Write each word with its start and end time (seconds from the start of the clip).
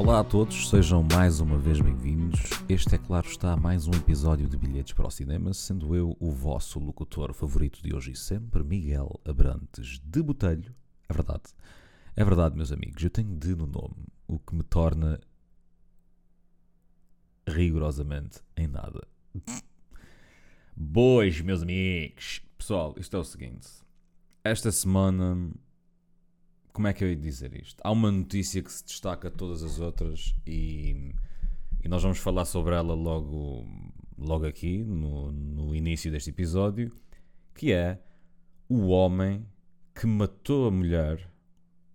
Olá 0.00 0.20
a 0.20 0.24
todos, 0.24 0.70
sejam 0.70 1.06
mais 1.12 1.40
uma 1.40 1.58
vez 1.58 1.78
bem-vindos. 1.78 2.40
Este 2.70 2.94
é 2.94 2.98
claro 2.98 3.28
está 3.28 3.54
mais 3.54 3.86
um 3.86 3.90
episódio 3.90 4.48
de 4.48 4.56
Bilhetes 4.56 4.94
para 4.94 5.06
o 5.06 5.10
Cinema, 5.10 5.52
sendo 5.52 5.94
eu 5.94 6.16
o 6.18 6.30
vosso 6.30 6.78
locutor 6.78 7.34
favorito 7.34 7.82
de 7.82 7.94
hoje 7.94 8.12
e 8.12 8.16
sempre, 8.16 8.64
Miguel 8.64 9.20
Abrantes 9.26 10.00
de 10.02 10.22
Botelho. 10.22 10.74
É 11.06 11.12
verdade, 11.12 11.52
é 12.16 12.24
verdade, 12.24 12.56
meus 12.56 12.72
amigos, 12.72 13.02
eu 13.04 13.10
tenho 13.10 13.36
de 13.36 13.54
no 13.54 13.66
nome, 13.66 14.06
o 14.26 14.38
que 14.38 14.54
me 14.54 14.62
torna 14.62 15.20
rigorosamente 17.46 18.40
em 18.56 18.68
nada. 18.68 19.06
Boas, 20.74 21.42
meus 21.42 21.62
amigos. 21.62 22.40
Pessoal, 22.56 22.94
isto 22.96 23.14
é 23.18 23.20
o 23.20 23.24
seguinte. 23.24 23.68
Esta 24.42 24.72
semana 24.72 25.50
como 26.72 26.88
é 26.88 26.92
que 26.92 27.04
eu 27.04 27.08
ia 27.08 27.16
dizer 27.16 27.54
isto? 27.60 27.80
Há 27.82 27.90
uma 27.90 28.10
notícia 28.10 28.62
que 28.62 28.72
se 28.72 28.84
destaca 28.84 29.30
de 29.30 29.36
todas 29.36 29.62
as 29.62 29.80
outras 29.80 30.34
e, 30.46 31.14
e 31.82 31.88
nós 31.88 32.02
vamos 32.02 32.18
falar 32.18 32.44
sobre 32.44 32.74
ela 32.74 32.94
logo, 32.94 33.66
logo 34.16 34.46
aqui, 34.46 34.82
no, 34.84 35.32
no 35.32 35.74
início 35.74 36.10
deste 36.10 36.30
episódio, 36.30 36.92
que 37.54 37.72
é 37.72 37.98
o 38.68 38.88
homem 38.88 39.46
que 39.94 40.06
matou 40.06 40.68
a 40.68 40.70
mulher, 40.70 41.28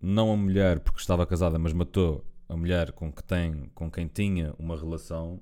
não 0.02 0.32
a 0.32 0.38
mulher 0.38 0.80
porque 0.80 1.00
estava 1.00 1.26
casada, 1.26 1.58
mas 1.58 1.74
matou 1.74 2.24
a 2.48 2.56
mulher 2.56 2.92
com, 2.92 3.12
que 3.12 3.24
tem, 3.24 3.70
com 3.74 3.90
quem 3.90 4.08
tinha 4.08 4.54
uma 4.60 4.78
relação, 4.78 5.42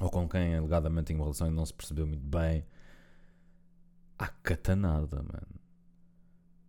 ou 0.00 0.10
com 0.10 0.28
quem 0.28 0.56
alegadamente 0.56 1.08
tinha 1.08 1.18
uma 1.18 1.24
relação 1.24 1.48
e 1.48 1.50
não 1.50 1.66
se 1.66 1.74
percebeu 1.74 2.06
muito 2.06 2.26
bem. 2.26 2.64
A 4.18 4.26
catanada, 4.26 5.16
mano. 5.22 5.60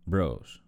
Bros, 0.06 0.62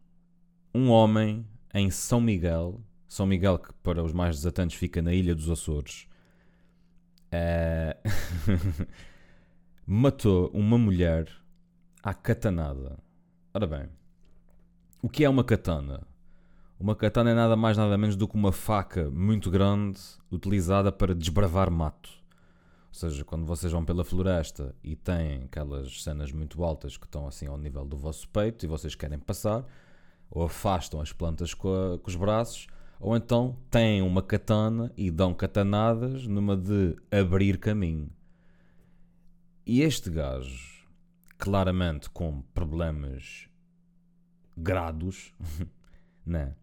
um 0.75 0.91
homem 0.91 1.47
em 1.75 1.91
São 1.91 2.21
Miguel, 2.21 2.81
São 3.09 3.27
Miguel 3.27 3.59
que 3.59 3.73
para 3.83 4.03
os 4.03 4.13
mais 4.13 4.37
desatantes 4.37 4.77
fica 4.77 5.03
na 5.03 5.13
Ilha 5.13 5.35
dos 5.35 5.51
Açores, 5.51 6.09
é... 7.31 7.97
matou 9.87 10.49
uma 10.55 10.79
mulher 10.79 11.29
à 12.03 12.15
catanada. 12.15 12.99
Ora 13.53 13.67
bem, 13.67 13.89
o 15.01 15.09
que 15.09 15.25
é 15.25 15.29
uma 15.29 15.45
katana? 15.45 16.07
Uma 16.79 16.97
katana 16.97 17.31
é 17.31 17.35
nada 17.35 17.57
mais 17.57 17.77
nada 17.77 17.97
menos 17.97 18.17
do 18.17 18.27
que 18.27 18.35
uma 18.35 18.53
faca 18.53 19.11
muito 19.11 19.51
grande 19.51 20.01
utilizada 20.31 20.91
para 20.91 21.15
desbravar 21.15 21.71
mato. 21.71 22.11
Ou 22.89 22.95
seja, 22.95 23.25
quando 23.25 23.47
vocês 23.47 23.73
vão 23.73 23.85
pela 23.85 24.05
floresta 24.05 24.75
e 24.83 24.95
têm 24.95 25.45
aquelas 25.45 26.03
cenas 26.03 26.31
muito 26.31 26.63
altas 26.63 26.97
que 26.97 27.07
estão 27.07 27.27
assim 27.27 27.47
ao 27.47 27.57
nível 27.57 27.85
do 27.85 27.97
vosso 27.97 28.29
peito 28.29 28.65
e 28.65 28.69
vocês 28.69 28.95
querem 28.95 29.19
passar, 29.19 29.65
ou 30.33 30.45
afastam 30.45 31.01
as 31.01 31.13
plantas 31.13 31.53
com, 31.53 31.69
a, 31.69 31.99
com 31.99 32.09
os 32.09 32.17
braços, 32.17 32.67
ou 32.99 33.15
então 33.15 33.57
têm 33.71 34.01
uma 34.01 34.23
katana 34.23 34.91
e 34.97 35.11
dão 35.11 35.35
katanadas 35.35 36.27
numa 36.27 36.57
de 36.57 36.97
abrir 37.11 37.59
caminho. 37.59 38.11
E 39.67 39.83
este 39.83 40.11
gajo, 40.11 40.87
claramente 41.37 42.09
com 42.09 42.41
problemas 42.55 43.47
grados, 44.57 45.35
né? 46.25 46.55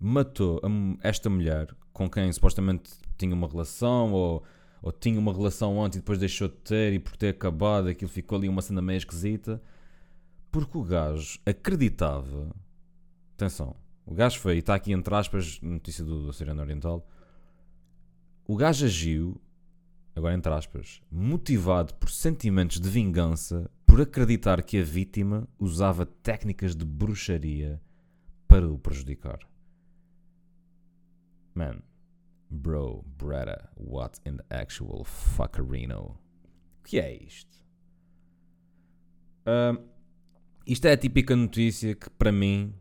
matou 0.00 0.60
esta 1.02 1.30
mulher 1.30 1.74
com 1.92 2.10
quem 2.10 2.30
supostamente 2.32 2.90
tinha 3.16 3.34
uma 3.34 3.48
relação 3.48 4.12
ou, 4.12 4.42
ou 4.82 4.92
tinha 4.92 5.18
uma 5.18 5.32
relação 5.32 5.82
antes 5.82 5.96
e 5.96 6.00
depois 6.00 6.18
deixou 6.18 6.48
de 6.48 6.56
ter 6.56 6.92
e 6.92 6.98
por 6.98 7.16
ter 7.16 7.28
acabado 7.28 7.88
aquilo 7.88 8.10
ficou 8.10 8.36
ali 8.36 8.48
uma 8.48 8.60
cena 8.60 8.82
meio 8.82 8.98
esquisita 8.98 9.62
porque 10.50 10.76
o 10.76 10.82
gajo 10.82 11.38
acreditava 11.46 12.54
Atenção, 13.34 13.74
o 14.06 14.14
gajo 14.14 14.38
foi, 14.38 14.56
e 14.56 14.58
está 14.58 14.74
aqui 14.74 14.92
entre 14.92 15.14
aspas, 15.14 15.60
notícia 15.60 16.04
do, 16.04 16.22
do 16.22 16.28
Oceano 16.28 16.60
Oriental. 16.60 17.08
O 18.46 18.56
gajo 18.56 18.86
agiu, 18.86 19.40
agora 20.14 20.34
entre 20.34 20.52
aspas, 20.52 21.02
motivado 21.10 21.94
por 21.94 22.10
sentimentos 22.10 22.78
de 22.78 22.88
vingança 22.88 23.70
por 23.86 24.00
acreditar 24.00 24.62
que 24.62 24.78
a 24.78 24.84
vítima 24.84 25.48
usava 25.58 26.06
técnicas 26.06 26.76
de 26.76 26.84
bruxaria 26.84 27.80
para 28.46 28.68
o 28.68 28.78
prejudicar. 28.78 29.40
Man, 31.54 31.82
bro, 32.50 33.04
brother, 33.16 33.68
what 33.76 34.20
in 34.24 34.36
the 34.36 34.44
actual 34.50 35.04
fuckerino? 35.04 36.18
O 36.78 36.82
que 36.84 37.00
é 37.00 37.14
isto? 37.20 37.64
Uh, 39.46 39.82
isto 40.66 40.86
é 40.86 40.92
a 40.92 40.96
típica 40.96 41.34
notícia 41.34 41.94
que 41.94 42.08
para 42.10 42.30
mim 42.30 42.74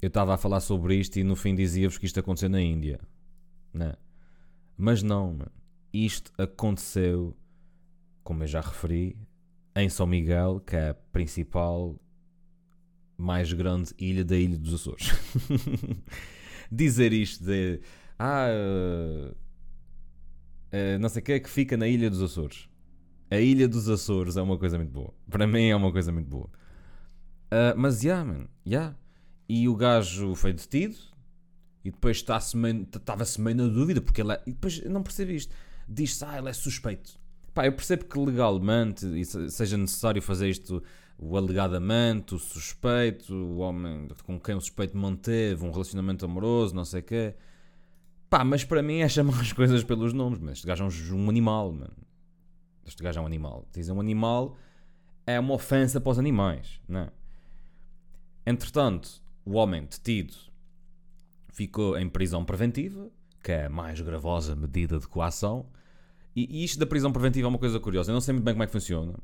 eu 0.00 0.08
estava 0.08 0.34
a 0.34 0.38
falar 0.38 0.60
sobre 0.60 0.94
isto 0.94 1.18
e 1.18 1.24
no 1.24 1.34
fim 1.34 1.54
dizia-vos 1.54 1.98
que 1.98 2.06
isto 2.06 2.20
aconteceu 2.20 2.48
na 2.48 2.60
Índia. 2.60 3.00
Né? 3.72 3.94
Mas 4.76 5.02
não, 5.02 5.32
mano. 5.32 5.52
isto 5.92 6.32
aconteceu, 6.38 7.36
como 8.22 8.44
eu 8.44 8.46
já 8.46 8.60
referi, 8.60 9.16
em 9.74 9.88
São 9.88 10.06
Miguel, 10.06 10.60
que 10.60 10.76
é 10.76 10.90
a 10.90 10.94
principal, 10.94 11.96
mais 13.16 13.52
grande 13.52 13.92
ilha 13.98 14.24
da 14.24 14.36
Ilha 14.36 14.56
dos 14.56 14.74
Açores. 14.74 15.10
Dizer 16.70 17.12
isto 17.12 17.44
de. 17.44 17.80
Ah. 18.18 18.48
Uh, 18.50 19.30
uh, 19.30 20.98
não 21.00 21.08
sei 21.08 21.22
o 21.22 21.24
que 21.24 21.32
é 21.32 21.40
que 21.40 21.48
fica 21.48 21.76
na 21.76 21.88
Ilha 21.88 22.08
dos 22.08 22.22
Açores. 22.22 22.68
A 23.30 23.38
Ilha 23.38 23.66
dos 23.66 23.88
Açores 23.88 24.36
é 24.36 24.42
uma 24.42 24.58
coisa 24.58 24.76
muito 24.76 24.92
boa. 24.92 25.12
Para 25.28 25.46
mim 25.46 25.68
é 25.68 25.76
uma 25.76 25.90
coisa 25.90 26.12
muito 26.12 26.28
boa. 26.28 26.46
Uh, 27.46 27.74
mas, 27.76 28.00
já, 28.00 28.10
yeah, 28.10 28.32
man. 28.32 28.46
Yeah 28.66 28.96
e 29.48 29.68
o 29.68 29.74
gajo 29.74 30.34
foi 30.34 30.52
detido. 30.52 30.96
E 31.84 31.90
depois 31.90 32.18
estava-se 32.18 32.56
meio, 32.56 32.86
meio 33.38 33.56
na 33.56 33.66
dúvida 33.66 34.00
porque 34.00 34.20
ele 34.20 34.32
é, 34.32 34.42
e 34.46 34.52
depois 34.52 34.82
não 34.84 35.02
percebi 35.02 35.36
isto. 35.36 35.54
Diz-se, 35.88 36.24
ah, 36.24 36.36
ele 36.36 36.50
é 36.50 36.52
suspeito. 36.52 37.18
Pá, 37.54 37.66
eu 37.66 37.72
percebo 37.72 38.04
que 38.04 38.18
legalmente 38.18 39.06
seja 39.50 39.76
necessário 39.76 40.20
fazer 40.20 40.50
isto 40.50 40.82
o 41.18 41.36
alegadamente, 41.36 42.34
o 42.34 42.38
suspeito 42.38 43.34
o 43.34 43.58
homem 43.58 44.06
com 44.24 44.38
quem 44.38 44.54
o 44.54 44.60
suspeito 44.60 44.96
manteve 44.96 45.64
um 45.64 45.70
relacionamento 45.70 46.24
amoroso, 46.24 46.74
não 46.74 46.84
sei 46.84 47.00
o 47.00 47.02
quê. 47.02 47.34
Pá, 48.28 48.44
mas 48.44 48.64
para 48.64 48.82
mim 48.82 48.98
é 48.98 49.08
chamar 49.08 49.40
as 49.40 49.52
coisas 49.52 49.82
pelos 49.82 50.12
nomes, 50.12 50.38
mas 50.38 50.58
este 50.58 50.66
gajo 50.66 50.84
é 50.84 50.86
um, 50.86 51.24
um 51.24 51.30
animal 51.30 51.72
mano. 51.72 51.96
este 52.86 53.02
gajo 53.02 53.18
é 53.18 53.22
um 53.22 53.26
animal. 53.26 53.66
Dizem 53.72 53.94
um 53.94 54.00
animal 54.00 54.56
é 55.26 55.38
uma 55.40 55.54
ofensa 55.54 56.00
para 56.00 56.10
os 56.10 56.18
animais, 56.18 56.80
não 56.88 57.00
é? 57.00 57.10
Entretanto, 58.46 59.22
o 59.48 59.54
homem 59.54 59.86
detido 59.86 60.34
ficou 61.48 61.98
em 61.98 62.06
prisão 62.06 62.44
preventiva, 62.44 63.10
que 63.42 63.50
é 63.50 63.64
a 63.64 63.70
mais 63.70 63.98
gravosa 63.98 64.54
medida 64.54 64.98
de 64.98 65.08
coação. 65.08 65.70
E, 66.36 66.62
isto 66.62 66.78
da 66.78 66.84
prisão 66.84 67.10
preventiva 67.10 67.46
é 67.46 67.48
uma 67.48 67.58
coisa 67.58 67.80
curiosa. 67.80 68.10
Eu 68.10 68.14
não 68.14 68.20
sei 68.20 68.34
muito 68.34 68.44
bem 68.44 68.52
como 68.52 68.62
é 68.62 68.66
que 68.66 68.72
funciona. 68.72 69.14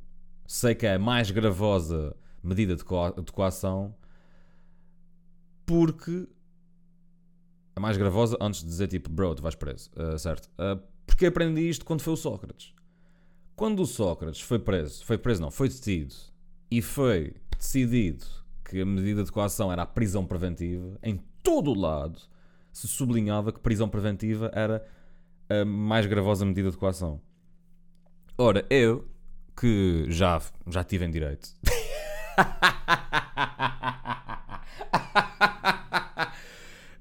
Sei 0.46 0.74
que 0.74 0.86
é 0.86 0.94
a 0.94 0.98
mais 0.98 1.30
gravosa 1.30 2.16
medida 2.42 2.74
de, 2.74 2.82
co 2.82 3.10
de 3.10 3.32
coação 3.32 3.94
porque 5.66 6.26
a 7.76 7.80
mais 7.80 7.96
gravosa 7.98 8.38
antes 8.40 8.60
de 8.60 8.66
dizer 8.66 8.88
tipo, 8.88 9.10
bro, 9.10 9.34
tu 9.34 9.42
vais 9.42 9.54
preso, 9.54 9.90
uh, 9.96 10.18
certo? 10.18 10.46
Uh, 10.58 10.80
porque 11.06 11.26
aprendi 11.26 11.68
isto 11.68 11.84
quando 11.84 12.00
foi 12.00 12.14
o 12.14 12.16
Sócrates. 12.16 12.74
Quando 13.56 13.80
o 13.80 13.86
Sócrates 13.86 14.40
foi 14.40 14.58
preso, 14.58 15.04
foi 15.04 15.18
preso 15.18 15.42
não, 15.42 15.50
foi 15.50 15.68
detido 15.68 16.14
e 16.70 16.80
foi 16.80 17.34
decidido 17.58 18.44
que 18.74 18.80
a 18.80 18.84
medida 18.84 19.22
de 19.22 19.30
coação 19.30 19.70
era 19.70 19.82
a 19.82 19.86
prisão 19.86 20.26
preventiva, 20.26 20.98
em 21.00 21.22
todo 21.44 21.70
o 21.70 21.78
lado 21.78 22.18
se 22.72 22.88
sublinhava 22.88 23.52
que 23.52 23.60
prisão 23.60 23.88
preventiva 23.88 24.50
era 24.52 24.84
a 25.48 25.64
mais 25.64 26.06
gravosa 26.06 26.44
medida 26.44 26.72
de 26.72 26.76
coação. 26.76 27.20
Ora, 28.37 28.66
eu, 28.69 29.08
que 29.56 30.06
já, 30.08 30.43
já 30.66 30.82
tive 30.82 31.04
em 31.04 31.10
direito. 31.12 31.50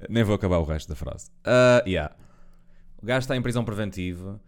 Nem 0.07 0.23
vou 0.23 0.35
acabar 0.35 0.59
o 0.59 0.63
resto 0.63 0.89
da 0.89 0.95
frase. 0.95 1.31
Uh, 1.39 1.89
yeah. 1.89 2.15
O 3.01 3.05
gajo 3.07 3.23
está 3.23 3.35
em 3.35 3.41
prisão 3.41 3.65
preventiva. 3.65 4.39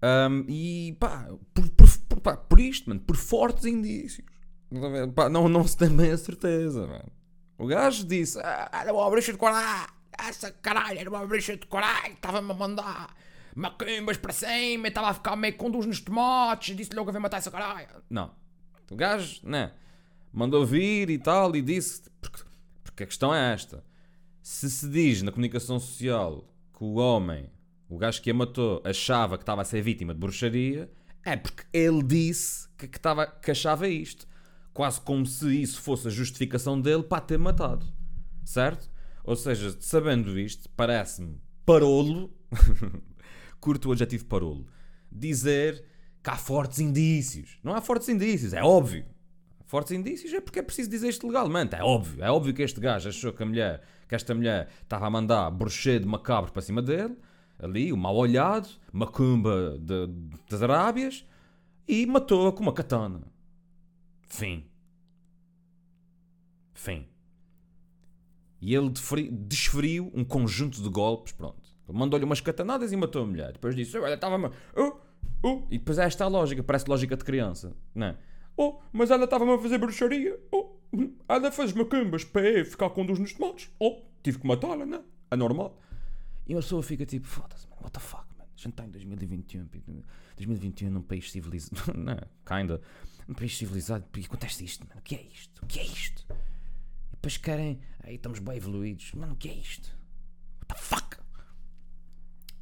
Um, 0.00 0.44
e 0.48 0.96
pá, 1.00 1.28
por, 1.52 1.68
por, 1.70 1.98
por, 2.08 2.20
pá, 2.20 2.36
por 2.36 2.60
isto, 2.60 2.88
mano, 2.88 3.00
por 3.00 3.16
fortes 3.16 3.64
indícios 3.64 4.24
Pá, 5.14 5.28
não, 5.28 5.48
não 5.48 5.66
se 5.66 5.76
tem 5.76 5.88
bem 5.88 6.10
a 6.10 6.18
certeza, 6.18 6.86
mano. 6.86 7.12
O 7.58 7.66
gajo 7.66 8.06
disse: 8.06 8.38
ah, 8.40 8.70
Era 8.72 8.92
uma 8.92 9.10
brixa 9.10 9.32
de 9.32 9.38
coragem. 9.38 9.86
Essa 10.18 10.50
caralho, 10.50 10.98
era 10.98 11.10
uma 11.10 11.26
brixa 11.26 11.56
de 11.56 11.66
coragem. 11.66 12.12
Estava-me 12.12 12.50
a 12.50 12.54
mandar 12.54 13.14
macumbas 13.54 14.16
para 14.16 14.32
cima. 14.32 14.88
Estava 14.88 15.10
a 15.10 15.14
ficar 15.14 15.36
meio 15.36 15.56
com 15.56 15.70
dos 15.70 15.86
nos 15.86 16.00
tomates. 16.00 16.76
Disse 16.76 16.94
logo 16.94 17.10
a 17.10 17.12
ver 17.12 17.18
matar 17.18 17.38
essa 17.38 17.50
caralho. 17.50 17.88
Não. 18.08 18.30
O 18.90 18.96
gajo, 18.96 19.40
né? 19.44 19.72
Mandou 20.32 20.64
vir 20.64 21.10
e 21.10 21.18
tal. 21.18 21.54
E 21.54 21.60
disse: 21.60 22.02
porque, 22.20 22.42
porque 22.82 23.02
a 23.04 23.06
questão 23.06 23.34
é 23.34 23.52
esta. 23.52 23.84
Se 24.42 24.70
se 24.70 24.88
diz 24.88 25.22
na 25.22 25.30
comunicação 25.30 25.78
social 25.78 26.48
que 26.76 26.82
o 26.82 26.94
homem, 26.94 27.50
o 27.88 27.96
gajo 27.98 28.20
que 28.22 28.30
a 28.30 28.34
matou, 28.34 28.82
achava 28.84 29.36
que 29.36 29.42
estava 29.42 29.62
a 29.62 29.64
ser 29.64 29.82
vítima 29.82 30.14
de 30.14 30.18
bruxaria, 30.18 30.90
é 31.24 31.36
porque 31.36 31.64
ele 31.72 32.02
disse 32.02 32.68
que, 32.76 32.88
que, 32.88 32.96
estava, 32.96 33.26
que 33.26 33.50
achava 33.52 33.86
isto 33.86 34.26
quase 34.72 35.00
como 35.00 35.26
se 35.26 35.60
isso 35.60 35.80
fosse 35.80 36.08
a 36.08 36.10
justificação 36.10 36.80
dele 36.80 37.02
para 37.02 37.20
ter 37.20 37.38
matado. 37.38 37.86
Certo? 38.44 38.90
Ou 39.24 39.36
seja, 39.36 39.76
sabendo 39.80 40.38
isto, 40.38 40.68
parece-me 40.70 41.40
parolo, 41.64 42.32
curto 43.60 43.88
o 43.88 43.92
adjetivo 43.92 44.24
parolo, 44.24 44.66
dizer 45.10 45.84
que 46.22 46.30
há 46.30 46.36
fortes 46.36 46.80
indícios. 46.80 47.58
Não 47.62 47.74
há 47.74 47.80
fortes 47.80 48.08
indícios, 48.08 48.52
é 48.52 48.62
óbvio. 48.62 49.04
Fortes 49.66 49.92
indícios 49.92 50.32
é 50.34 50.40
porque 50.40 50.58
é 50.58 50.62
preciso 50.62 50.90
dizer 50.90 51.08
isto 51.08 51.26
legalmente. 51.26 51.74
É 51.74 51.82
óbvio. 51.82 52.22
É 52.22 52.30
óbvio 52.30 52.52
que 52.52 52.62
este 52.62 52.80
gajo 52.80 53.08
achou 53.08 53.32
que 53.32 53.42
a 53.42 53.46
mulher, 53.46 53.80
que 54.08 54.14
esta 54.14 54.34
mulher 54.34 54.68
estava 54.82 55.06
a 55.06 55.10
mandar 55.10 55.50
brochedo 55.50 56.06
macabro 56.06 56.52
para 56.52 56.60
cima 56.60 56.82
dele, 56.82 57.16
ali, 57.58 57.92
o 57.92 57.96
mal 57.96 58.14
olhado, 58.16 58.68
macumba 58.92 59.78
de, 59.80 60.08
das 60.50 60.62
Arábias, 60.62 61.24
e 61.88 62.04
matou-a 62.06 62.52
com 62.52 62.62
uma 62.62 62.72
katana. 62.72 63.31
Fim. 64.32 64.64
Fim. 66.72 67.06
E 68.62 68.74
ele 68.74 68.90
desferiu 69.30 70.10
um 70.14 70.24
conjunto 70.24 70.82
de 70.82 70.88
golpes, 70.88 71.34
pronto. 71.34 71.62
Mandou-lhe 71.86 72.24
umas 72.24 72.40
katanadas 72.40 72.92
e 72.92 72.96
matou 72.96 73.24
a 73.24 73.26
mulher. 73.26 73.52
Depois 73.52 73.76
disse, 73.76 73.98
olha, 73.98 74.14
estava-me... 74.14 74.48
Oh, 74.74 74.96
oh. 75.42 75.66
E 75.70 75.76
depois 75.76 75.98
é 75.98 76.04
esta 76.04 76.26
lógica, 76.26 76.62
parece 76.62 76.88
lógica 76.88 77.14
de 77.14 77.22
criança, 77.22 77.76
não 77.94 78.06
é? 78.06 78.18
Oh, 78.56 78.80
mas 78.90 79.10
ela 79.10 79.24
estava-me 79.24 79.52
a 79.52 79.58
fazer 79.58 79.76
bruxaria. 79.76 80.40
Oh, 80.50 80.78
ela 81.28 81.52
fez 81.52 81.74
macumbas 81.74 82.24
para 82.24 82.64
ficar 82.64 82.88
com 82.88 83.04
dores 83.04 83.20
nos 83.20 83.34
tomates. 83.34 83.70
Oh, 83.78 84.02
tive 84.22 84.38
que 84.38 84.46
matá-la, 84.46 84.86
né? 84.86 85.02
É 85.30 85.36
normal. 85.36 85.78
E 86.46 86.54
a 86.54 86.56
pessoa 86.56 86.82
fica 86.82 87.04
tipo, 87.04 87.26
foda-se, 87.26 87.66
what 87.82 87.92
the 87.92 88.00
fuck, 88.00 88.24
gente 88.62 88.72
está 88.72 88.84
em 88.84 88.90
2021, 88.90 89.66
2021 90.36 90.90
num 90.90 91.02
país 91.02 91.30
civilizado. 91.30 91.82
não, 91.98 92.16
kinda. 92.46 92.80
Num 93.26 93.34
país 93.34 93.56
civilizado. 93.56 94.04
E 94.16 94.24
acontece 94.24 94.64
isto, 94.64 94.86
mano. 94.86 95.00
O 95.00 95.02
que 95.02 95.16
é 95.16 95.22
isto? 95.22 95.62
O 95.62 95.66
que 95.66 95.80
é 95.80 95.84
isto? 95.84 96.26
E 96.30 97.12
depois 97.12 97.36
querem. 97.36 97.80
Aí 98.04 98.16
estamos 98.16 98.38
bem 98.38 98.56
evoluídos. 98.56 99.12
Mano, 99.12 99.34
o 99.34 99.36
que 99.36 99.48
é 99.48 99.54
isto? 99.54 99.88
What 100.60 100.74
the 100.74 100.80
fuck? 100.80 101.16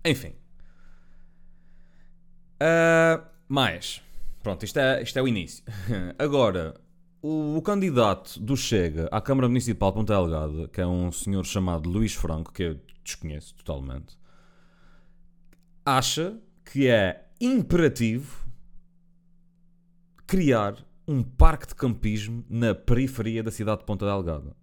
Enfim. 0.05 0.35
Uh, 2.62 3.25
mais. 3.49 4.02
Pronto, 4.43 4.64
isto 4.64 4.79
é, 4.79 5.02
isto 5.02 5.19
é 5.19 5.23
o 5.23 5.29
início. 5.29 5.62
Agora, 6.19 6.81
o, 7.23 7.56
o, 7.56 7.62
candidato 7.62 8.41
do 8.41 8.56
Chega 8.56 9.08
à 9.12 9.20
Câmara 9.20 9.49
Municipal 9.49 9.91
de 9.91 9.97
Ponta 9.97 10.14
Delgada, 10.14 10.69
que 10.69 10.81
é 10.81 10.87
um 10.87 11.12
senhor 11.12 11.44
chamado 11.44 11.88
Luís 11.88 12.14
Franco, 12.14 12.52
que 12.52 12.62
eu 12.62 12.81
desconheço 13.05 13.55
totalmente, 13.55 14.17
acha 15.85 16.38
que 16.65 16.88
é 16.88 17.29
imperativo 17.41 18.47
criar 20.27 20.77
um 21.09 21.23
parque 21.23 21.67
de 21.67 21.75
campismo 21.75 22.44
na 22.49 22.75
periferia 22.75 23.43
da 23.43 23.50
cidade 23.50 23.81
de 23.81 23.87
Ponta 23.87 24.06
Delgada. 24.06 24.56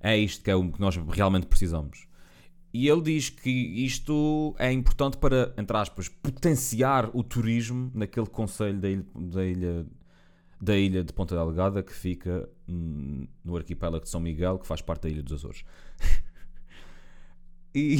É 0.00 0.16
isto 0.16 0.44
que 0.44 0.50
é 0.50 0.54
o 0.54 0.70
que 0.70 0.80
nós 0.80 0.94
realmente 0.96 1.46
precisamos. 1.46 2.06
E 2.72 2.88
ele 2.88 3.00
diz 3.00 3.30
que 3.30 3.50
isto 3.50 4.54
é 4.58 4.70
importante 4.70 5.16
para, 5.16 5.52
entre 5.56 5.76
aspas, 5.76 6.08
potenciar 6.08 7.10
o 7.16 7.24
turismo 7.24 7.90
naquele 7.94 8.26
conselho 8.26 8.78
da 8.78 8.88
ilha, 8.88 9.06
da 9.14 9.44
ilha, 9.44 9.86
da 10.60 10.76
ilha 10.76 11.02
de 11.02 11.12
Ponta 11.12 11.34
Delgada 11.34 11.82
que 11.82 11.92
fica 11.92 12.48
hum, 12.68 13.26
no 13.42 13.56
arquipélago 13.56 14.04
de 14.04 14.10
São 14.10 14.20
Miguel, 14.20 14.58
que 14.58 14.66
faz 14.66 14.82
parte 14.82 15.02
da 15.02 15.08
ilha 15.08 15.22
dos 15.22 15.32
Açores. 15.32 15.64
e... 17.74 17.96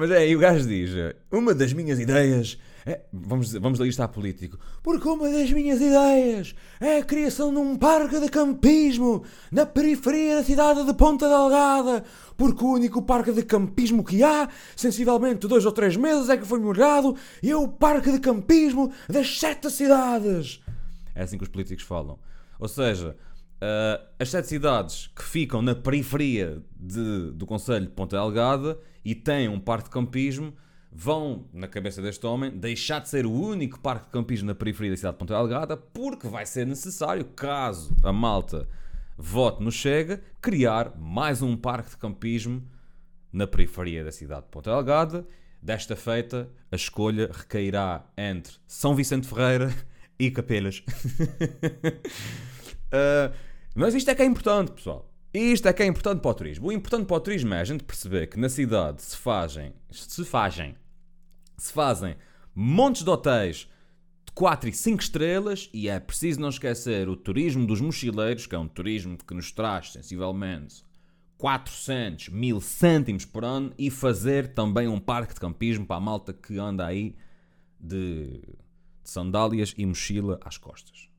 Mas 0.00 0.10
é, 0.12 0.26
e 0.26 0.34
o 0.34 0.38
gajo 0.38 0.66
diz: 0.66 0.92
uma 1.30 1.54
das 1.54 1.74
minhas 1.74 2.00
ideias 2.00 2.58
é, 2.86 3.02
vamos, 3.12 3.52
vamos 3.52 3.78
ler 3.78 3.88
isto 3.88 4.00
à 4.00 4.08
político. 4.08 4.58
Porque 4.82 5.06
uma 5.06 5.28
das 5.28 5.52
minhas 5.52 5.78
ideias 5.78 6.54
é 6.80 6.96
a 6.96 7.04
criação 7.04 7.52
de 7.52 7.58
um 7.58 7.76
parque 7.76 8.18
de 8.18 8.30
campismo 8.30 9.22
na 9.52 9.66
periferia 9.66 10.36
da 10.36 10.42
cidade 10.42 10.86
de 10.86 10.94
Ponta 10.94 11.28
Delgada. 11.28 12.02
Porque 12.34 12.64
o 12.64 12.72
único 12.72 13.02
parque 13.02 13.30
de 13.30 13.42
campismo 13.42 14.02
que 14.02 14.22
há, 14.22 14.48
sensivelmente 14.74 15.46
dois 15.46 15.66
ou 15.66 15.72
três 15.72 15.96
meses, 15.96 16.30
é 16.30 16.38
que 16.38 16.46
foi 16.46 16.58
melhorado 16.58 17.14
e 17.42 17.50
é 17.50 17.56
o 17.56 17.68
parque 17.68 18.10
de 18.10 18.20
campismo 18.20 18.90
das 19.06 19.38
sete 19.38 19.70
cidades. 19.70 20.62
É 21.14 21.24
assim 21.24 21.36
que 21.36 21.44
os 21.44 21.50
políticos 21.50 21.84
falam. 21.84 22.18
Ou 22.58 22.68
seja, 22.68 23.14
uh, 23.60 24.06
as 24.18 24.30
sete 24.30 24.48
cidades 24.48 25.10
que 25.14 25.22
ficam 25.22 25.62
na 25.62 25.74
periferia 25.74 26.62
de, 26.76 27.32
do 27.32 27.46
Conselho 27.46 27.86
de 27.86 27.92
Ponta 27.92 28.16
Delgada 28.16 28.78
e 29.04 29.14
têm 29.14 29.48
um 29.48 29.60
parque 29.60 29.84
de 29.84 29.90
campismo 29.90 30.52
vão, 30.92 31.48
na 31.52 31.68
cabeça 31.68 32.02
deste 32.02 32.26
homem, 32.26 32.50
deixar 32.50 33.00
de 33.00 33.08
ser 33.08 33.24
o 33.24 33.32
único 33.32 33.78
parque 33.78 34.06
de 34.06 34.12
campismo 34.12 34.48
na 34.48 34.54
periferia 34.54 34.90
da 34.90 34.96
cidade 34.96 35.14
de 35.14 35.18
Ponta 35.18 35.34
Delgada, 35.34 35.76
porque 35.76 36.26
vai 36.26 36.44
ser 36.44 36.66
necessário, 36.66 37.24
caso 37.24 37.94
a 38.02 38.12
malta 38.12 38.68
vote 39.16 39.62
no 39.62 39.70
Chega, 39.70 40.20
criar 40.40 40.96
mais 40.98 41.42
um 41.42 41.56
parque 41.56 41.90
de 41.90 41.96
campismo 41.96 42.62
na 43.32 43.46
periferia 43.46 44.02
da 44.02 44.10
cidade 44.10 44.42
de 44.42 44.48
Ponta 44.48 44.70
Delgada. 44.70 45.26
Desta 45.62 45.94
feita, 45.94 46.48
a 46.72 46.76
escolha 46.76 47.30
recairá 47.30 48.06
entre 48.16 48.54
São 48.66 48.94
Vicente 48.94 49.28
Ferreira 49.28 49.72
e 50.18 50.30
Capelas. 50.30 50.82
uh, 52.88 53.32
mas 53.74 53.94
isto 53.94 54.10
é 54.10 54.14
que 54.14 54.22
é 54.22 54.24
importante, 54.24 54.72
pessoal. 54.72 55.10
Isto 55.32 55.68
é 55.68 55.72
que 55.72 55.82
é 55.82 55.86
importante 55.86 56.20
para 56.20 56.30
o 56.30 56.34
turismo. 56.34 56.68
O 56.68 56.72
importante 56.72 57.06
para 57.06 57.16
o 57.16 57.20
turismo 57.20 57.54
é 57.54 57.60
a 57.60 57.64
gente 57.64 57.84
perceber 57.84 58.26
que 58.26 58.38
na 58.38 58.48
cidade 58.48 59.00
se 59.00 59.16
fazem, 59.16 59.72
se 59.90 60.24
fazem, 60.24 60.74
se 61.56 61.72
fazem 61.72 62.16
montes 62.54 63.04
de 63.04 63.10
hotéis 63.10 63.68
de 64.26 64.32
4 64.32 64.68
e 64.68 64.72
5 64.72 65.02
estrelas 65.02 65.70
e 65.72 65.88
é 65.88 66.00
preciso 66.00 66.40
não 66.40 66.48
esquecer 66.48 67.08
o 67.08 67.16
turismo 67.16 67.64
dos 67.64 67.80
mochileiros, 67.80 68.46
que 68.46 68.56
é 68.56 68.58
um 68.58 68.66
turismo 68.66 69.16
que 69.16 69.34
nos 69.34 69.52
traz 69.52 69.92
sensivelmente 69.92 70.84
400 71.38 72.28
mil 72.30 72.60
cêntimos 72.60 73.24
por 73.24 73.44
ano 73.44 73.72
e 73.78 73.88
fazer 73.88 74.52
também 74.52 74.88
um 74.88 74.98
parque 75.00 75.34
de 75.34 75.40
campismo 75.40 75.86
para 75.86 75.96
a 75.96 76.00
malta 76.00 76.32
que 76.32 76.58
anda 76.58 76.84
aí 76.84 77.14
de, 77.78 78.40
de 79.02 79.10
sandálias 79.10 79.74
e 79.78 79.86
mochila 79.86 80.40
às 80.44 80.58
costas. 80.58 81.09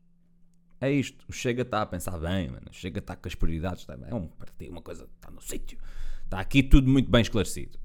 É 0.82 0.92
isto. 0.92 1.24
O 1.30 1.32
Chega 1.32 1.62
está 1.62 1.84
a 1.84 1.86
pensar 1.86 2.18
bem, 2.18 2.50
mano. 2.50 2.66
O 2.72 2.74
Chega 2.74 2.98
está 2.98 3.16
com 3.16 3.28
as 3.28 3.36
prioridades. 3.36 3.82
Está 3.82 3.96
É 4.10 4.16
um 4.16 4.28
partido, 4.28 4.72
uma 4.72 4.82
coisa 4.82 5.08
está 5.16 5.30
no 5.30 5.40
sítio. 5.40 5.78
Está 6.24 6.40
aqui 6.40 6.64
tudo 6.64 6.90
muito 6.90 7.10
bem 7.10 7.22
esclarecido. 7.22 7.78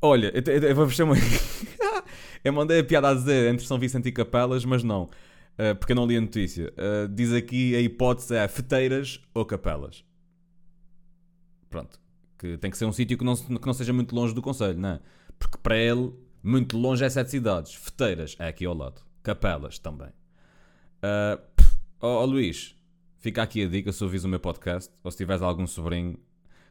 Olha, 0.00 0.32
eu, 0.34 0.42
eu, 0.52 0.62
eu 0.70 0.74
vou 0.74 0.86
uma. 1.06 1.14
eu 2.42 2.52
mandei 2.52 2.80
a 2.80 2.84
piada 2.84 3.10
a 3.10 3.14
dizer 3.14 3.52
entre 3.52 3.64
São 3.64 3.78
Vicente 3.78 4.08
e 4.08 4.12
Capelas, 4.12 4.64
mas 4.64 4.82
não. 4.82 5.04
Uh, 5.04 5.76
porque 5.78 5.92
eu 5.92 5.96
não 5.96 6.06
li 6.06 6.16
a 6.16 6.20
notícia. 6.20 6.72
Uh, 6.72 7.06
diz 7.06 7.32
aqui 7.32 7.76
a 7.76 7.80
hipótese 7.80 8.34
é 8.34 8.48
feteiras 8.48 9.20
ou 9.32 9.46
capelas. 9.46 10.04
Pronto. 11.70 12.00
Que 12.36 12.58
tem 12.58 12.68
que 12.68 12.76
ser 12.76 12.86
um 12.86 12.92
sítio 12.92 13.16
que 13.16 13.24
não, 13.24 13.36
que 13.36 13.66
não 13.66 13.72
seja 13.72 13.92
muito 13.92 14.12
longe 14.12 14.34
do 14.34 14.42
Conselho, 14.42 14.78
não 14.78 14.88
é? 14.88 15.00
Porque 15.38 15.56
para 15.58 15.76
ele, 15.76 16.12
muito 16.42 16.76
longe 16.76 17.04
é 17.04 17.08
sete 17.08 17.30
cidades. 17.30 17.72
Feteiras 17.72 18.34
é 18.40 18.48
aqui 18.48 18.66
ao 18.66 18.74
lado. 18.74 19.02
Capelas 19.22 19.78
também. 19.78 20.10
Uh, 21.02 21.42
oh, 22.00 22.22
oh, 22.22 22.24
Luís, 22.24 22.76
fica 23.18 23.42
aqui 23.42 23.64
a 23.64 23.68
dica 23.68 23.92
se 23.92 24.04
ouvis 24.04 24.22
o 24.22 24.28
meu 24.28 24.38
podcast, 24.38 24.92
ou 25.02 25.10
se 25.10 25.16
tiveres 25.16 25.42
algum 25.42 25.66
sobrinho 25.66 26.16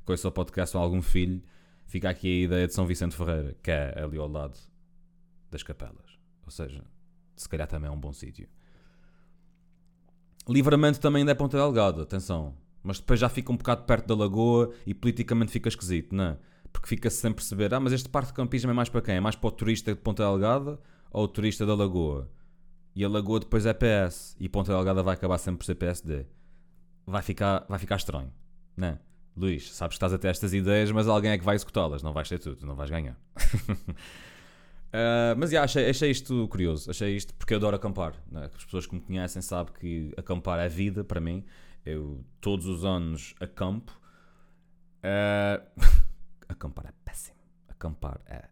com 0.05 0.13
esse 0.13 0.29
podcast 0.31 0.75
ou 0.77 0.81
algum 0.81 1.01
filho, 1.01 1.41
fica 1.85 2.09
aqui 2.09 2.27
a 2.27 2.45
ideia 2.45 2.67
de 2.67 2.73
São 2.73 2.85
Vicente 2.85 3.15
Ferreira, 3.15 3.55
que 3.61 3.69
é 3.69 4.01
ali 4.01 4.17
ao 4.17 4.27
lado 4.27 4.57
das 5.49 5.63
capelas. 5.63 6.17
Ou 6.45 6.51
seja, 6.51 6.83
se 7.35 7.49
calhar 7.49 7.67
também 7.67 7.89
é 7.89 7.91
um 7.91 7.99
bom 7.99 8.13
sítio. 8.13 8.47
Livramento 10.47 10.99
também 10.99 11.21
ainda 11.21 11.33
é 11.33 11.35
Ponta 11.35 11.57
Delgada, 11.57 12.01
atenção. 12.01 12.55
Mas 12.81 12.99
depois 12.99 13.19
já 13.19 13.29
fica 13.29 13.51
um 13.51 13.57
bocado 13.57 13.83
perto 13.83 14.07
da 14.07 14.15
lagoa 14.15 14.73
e 14.85 14.93
politicamente 14.93 15.51
fica 15.51 15.69
esquisito, 15.69 16.15
não 16.15 16.23
é? 16.23 16.37
Porque 16.73 16.87
fica-se 16.87 17.17
sem 17.17 17.31
perceber, 17.31 17.73
ah, 17.73 17.79
mas 17.79 17.93
este 17.93 18.09
parque 18.09 18.29
de 18.29 18.33
campismo 18.33 18.71
é 18.71 18.73
mais 18.73 18.89
para 18.89 19.01
quem? 19.01 19.15
É 19.15 19.19
mais 19.19 19.35
para 19.35 19.47
o 19.47 19.51
turista 19.51 19.93
de 19.93 19.99
Ponta 19.99 20.23
Delgada 20.23 20.79
ou 21.11 21.25
o 21.25 21.27
turista 21.27 21.65
da 21.65 21.75
lagoa? 21.75 22.29
E 22.95 23.05
a 23.05 23.09
Lagoa 23.09 23.39
depois 23.39 23.65
é 23.65 23.73
PS 23.73 24.35
e 24.39 24.49
Ponta 24.49 24.73
Delgada 24.73 25.01
vai 25.01 25.13
acabar 25.15 25.37
sempre 25.37 25.59
por 25.59 25.65
ser 25.65 25.75
PSD. 25.75 26.25
Vai 27.05 27.21
ficar, 27.21 27.65
vai 27.67 27.79
ficar 27.79 27.95
estranho, 27.95 28.31
né? 28.75 28.99
Luís, 29.35 29.73
sabes 29.73 29.93
que 29.93 29.97
estás 29.97 30.13
a 30.13 30.17
ter 30.17 30.27
estas 30.27 30.53
ideias, 30.53 30.91
mas 30.91 31.07
alguém 31.07 31.31
é 31.31 31.37
que 31.37 31.43
vai 31.43 31.55
executá-las, 31.55 32.03
não 32.03 32.11
vais 32.11 32.27
ter 32.27 32.37
tudo, 32.37 32.65
não 32.65 32.75
vais 32.75 32.89
ganhar. 32.89 33.17
uh, 33.37 35.35
mas 35.37 35.51
já, 35.51 35.63
achei, 35.63 35.89
achei 35.89 36.11
isto 36.11 36.47
curioso, 36.49 36.91
achei 36.91 37.15
isto 37.15 37.33
porque 37.35 37.53
eu 37.53 37.57
adoro 37.57 37.77
acampar. 37.77 38.13
Né? 38.29 38.49
As 38.53 38.65
pessoas 38.65 38.85
que 38.85 38.93
me 38.93 39.01
conhecem 39.01 39.41
sabem 39.41 39.73
que 39.73 40.13
acampar 40.17 40.59
é 40.59 40.67
vida 40.67 41.03
para 41.03 41.21
mim. 41.21 41.45
Eu 41.85 42.23
todos 42.41 42.65
os 42.65 42.83
anos 42.83 43.33
acampo. 43.39 43.97
Uh, 44.99 45.65
acampar 46.49 46.87
é 46.87 46.93
péssimo. 47.05 47.37
Acampar 47.69 48.19
é 48.27 48.49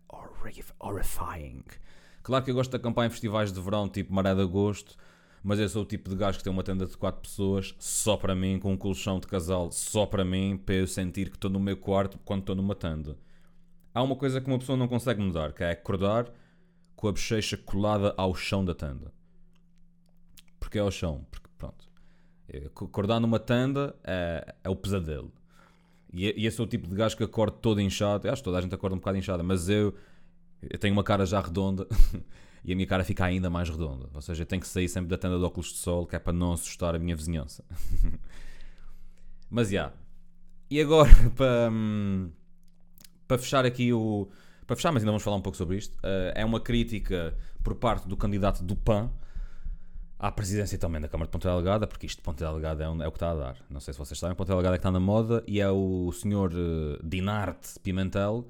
horrifying. 0.79 1.63
Claro 2.21 2.43
que 2.43 2.51
eu 2.51 2.55
gosto 2.55 2.71
de 2.71 2.77
acampar 2.77 3.05
em 3.05 3.09
festivais 3.09 3.51
de 3.51 3.59
verão, 3.61 3.87
tipo 3.89 4.13
Maré 4.13 4.35
de 4.35 4.41
Agosto, 4.41 4.95
mas 5.43 5.59
eu 5.59 5.69
sou 5.69 5.83
o 5.83 5.85
tipo 5.85 6.09
de 6.09 6.15
gajo 6.15 6.37
que 6.37 6.43
tem 6.43 6.51
uma 6.51 6.63
tenda 6.63 6.85
de 6.85 6.97
4 6.97 7.21
pessoas 7.21 7.73
só 7.79 8.17
para 8.17 8.35
mim, 8.35 8.59
com 8.59 8.73
um 8.73 8.77
colchão 8.77 9.19
de 9.19 9.27
casal 9.27 9.71
só 9.71 10.05
para 10.05 10.25
mim, 10.25 10.57
para 10.57 10.75
eu 10.75 10.87
sentir 10.87 11.29
que 11.29 11.37
estou 11.37 11.49
no 11.49 11.59
meu 11.59 11.77
quarto 11.77 12.19
quando 12.25 12.41
estou 12.41 12.55
numa 12.55 12.75
tenda. 12.75 13.17
Há 13.93 14.03
uma 14.03 14.15
coisa 14.15 14.39
que 14.39 14.47
uma 14.47 14.59
pessoa 14.59 14.77
não 14.77 14.87
consegue 14.87 15.21
mudar, 15.21 15.53
que 15.53 15.63
é 15.63 15.71
acordar 15.71 16.29
com 16.95 17.07
a 17.07 17.11
bochecha 17.11 17.57
colada 17.57 18.13
ao 18.17 18.35
chão 18.35 18.63
da 18.63 18.75
tenda. 18.75 19.11
Porque 20.59 20.77
é 20.77 20.81
ao 20.81 20.91
chão, 20.91 21.25
porque 21.31 21.47
pronto. 21.57 21.89
Acordar 22.75 23.19
numa 23.19 23.39
tenda 23.39 23.95
é, 24.03 24.55
é 24.63 24.69
o 24.69 24.75
pesadelo. 24.75 25.31
E, 26.11 26.45
esse 26.45 26.59
é 26.59 26.63
o 26.63 26.67
tipo 26.67 26.87
de 26.87 26.95
gajo 26.95 27.15
que 27.15 27.23
acorda 27.23 27.55
todo 27.57 27.79
inchado. 27.79 28.29
Acho 28.29 28.41
que 28.41 28.45
toda 28.45 28.57
a 28.57 28.61
gente 28.61 28.75
acorda 28.75 28.95
um 28.95 28.99
bocado 28.99 29.17
inchada, 29.17 29.41
mas 29.41 29.69
eu, 29.69 29.95
eu 30.61 30.77
tenho 30.77 30.93
uma 30.93 31.03
cara 31.03 31.25
já 31.25 31.39
redonda 31.39 31.87
e 32.63 32.73
a 32.73 32.75
minha 32.75 32.87
cara 32.87 33.03
fica 33.03 33.25
ainda 33.25 33.49
mais 33.49 33.69
redonda. 33.69 34.09
Ou 34.13 34.21
seja, 34.21 34.43
eu 34.43 34.45
tenho 34.45 34.61
que 34.61 34.67
sair 34.67 34.89
sempre 34.89 35.09
da 35.09 35.17
tenda 35.17 35.37
de 35.37 35.43
óculos 35.43 35.69
de 35.69 35.77
sol, 35.77 36.05
que 36.05 36.15
é 36.15 36.19
para 36.19 36.33
não 36.33 36.53
assustar 36.53 36.95
a 36.95 36.99
minha 36.99 37.15
vizinhança. 37.15 37.63
mas 39.49 39.69
já. 39.69 39.73
Yeah. 39.73 39.95
E 40.69 40.81
agora, 40.81 41.09
para, 41.35 41.69
hum, 41.71 42.31
para 43.27 43.37
fechar 43.37 43.65
aqui 43.65 43.91
o. 43.91 44.29
Para 44.67 44.75
fechar, 44.75 44.91
mas 44.91 45.01
ainda 45.01 45.11
vamos 45.11 45.23
falar 45.23 45.37
um 45.37 45.41
pouco 45.41 45.57
sobre 45.57 45.77
isto. 45.77 45.95
Uh, 45.97 46.31
é 46.35 46.45
uma 46.45 46.59
crítica 46.59 47.35
por 47.63 47.75
parte 47.75 48.07
do 48.07 48.15
candidato 48.15 48.63
do 48.63 48.75
PAN 48.75 49.09
à 50.19 50.31
presidência 50.31 50.77
também 50.77 51.01
da 51.01 51.07
Câmara 51.07 51.27
de 51.27 51.31
Ponta 51.31 51.49
Delgada, 51.49 51.87
porque 51.87 52.05
isto 52.05 52.17
de 52.17 52.23
Ponta 52.23 52.45
Delgada 52.45 52.83
é, 52.83 52.85
é, 52.85 53.07
o 53.07 53.11
que 53.11 53.15
está 53.15 53.31
a 53.31 53.35
dar. 53.35 53.57
Não 53.69 53.79
sei 53.79 53.93
se 53.93 53.97
vocês 53.97 54.19
sabem, 54.19 54.35
Ponta 54.35 54.53
Delgada 54.53 54.75
é 54.75 54.77
que 54.77 54.81
está 54.81 54.91
na 54.91 54.99
moda 54.99 55.43
e 55.47 55.59
é 55.59 55.69
o 55.71 56.11
senhor 56.11 56.51
uh, 56.53 56.99
Dinarte 57.03 57.79
Pimentel 57.79 58.47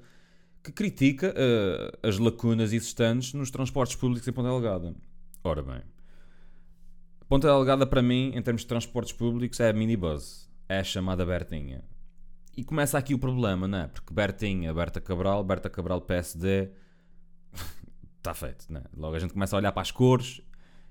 que 0.62 0.72
critica 0.72 1.34
uh, 1.34 2.06
as 2.06 2.18
lacunas 2.18 2.72
existentes 2.72 3.32
nos 3.32 3.50
transportes 3.50 3.96
públicos 3.96 4.26
em 4.26 4.32
Ponta 4.32 4.48
Delgada. 4.48 4.94
Ora 5.42 5.62
bem, 5.62 5.82
Ponta 7.28 7.46
Delgada 7.46 7.86
para 7.86 8.02
mim, 8.02 8.32
em 8.34 8.42
termos 8.42 8.62
de 8.62 8.66
transportes 8.66 9.12
públicos, 9.12 9.60
é 9.60 9.70
a 9.70 9.72
minibus. 9.72 10.50
É 10.68 10.80
a 10.80 10.84
chamada 10.84 11.24
Bertinha. 11.24 11.84
E 12.56 12.64
começa 12.64 12.98
aqui 12.98 13.14
o 13.14 13.18
problema, 13.18 13.66
não 13.68 13.78
é? 13.78 13.86
Porque 13.86 14.12
Bertinha, 14.12 14.74
Berta 14.74 15.00
Cabral, 15.00 15.42
Berta 15.44 15.70
Cabral 15.70 16.00
PSD, 16.00 16.70
está 18.18 18.34
feito, 18.34 18.66
não 18.68 18.80
é? 18.80 18.84
Logo 18.96 19.14
a 19.14 19.18
gente 19.18 19.32
começa 19.32 19.56
a 19.56 19.58
olhar 19.58 19.72
para 19.72 19.82
as 19.82 19.90
cores 19.90 20.42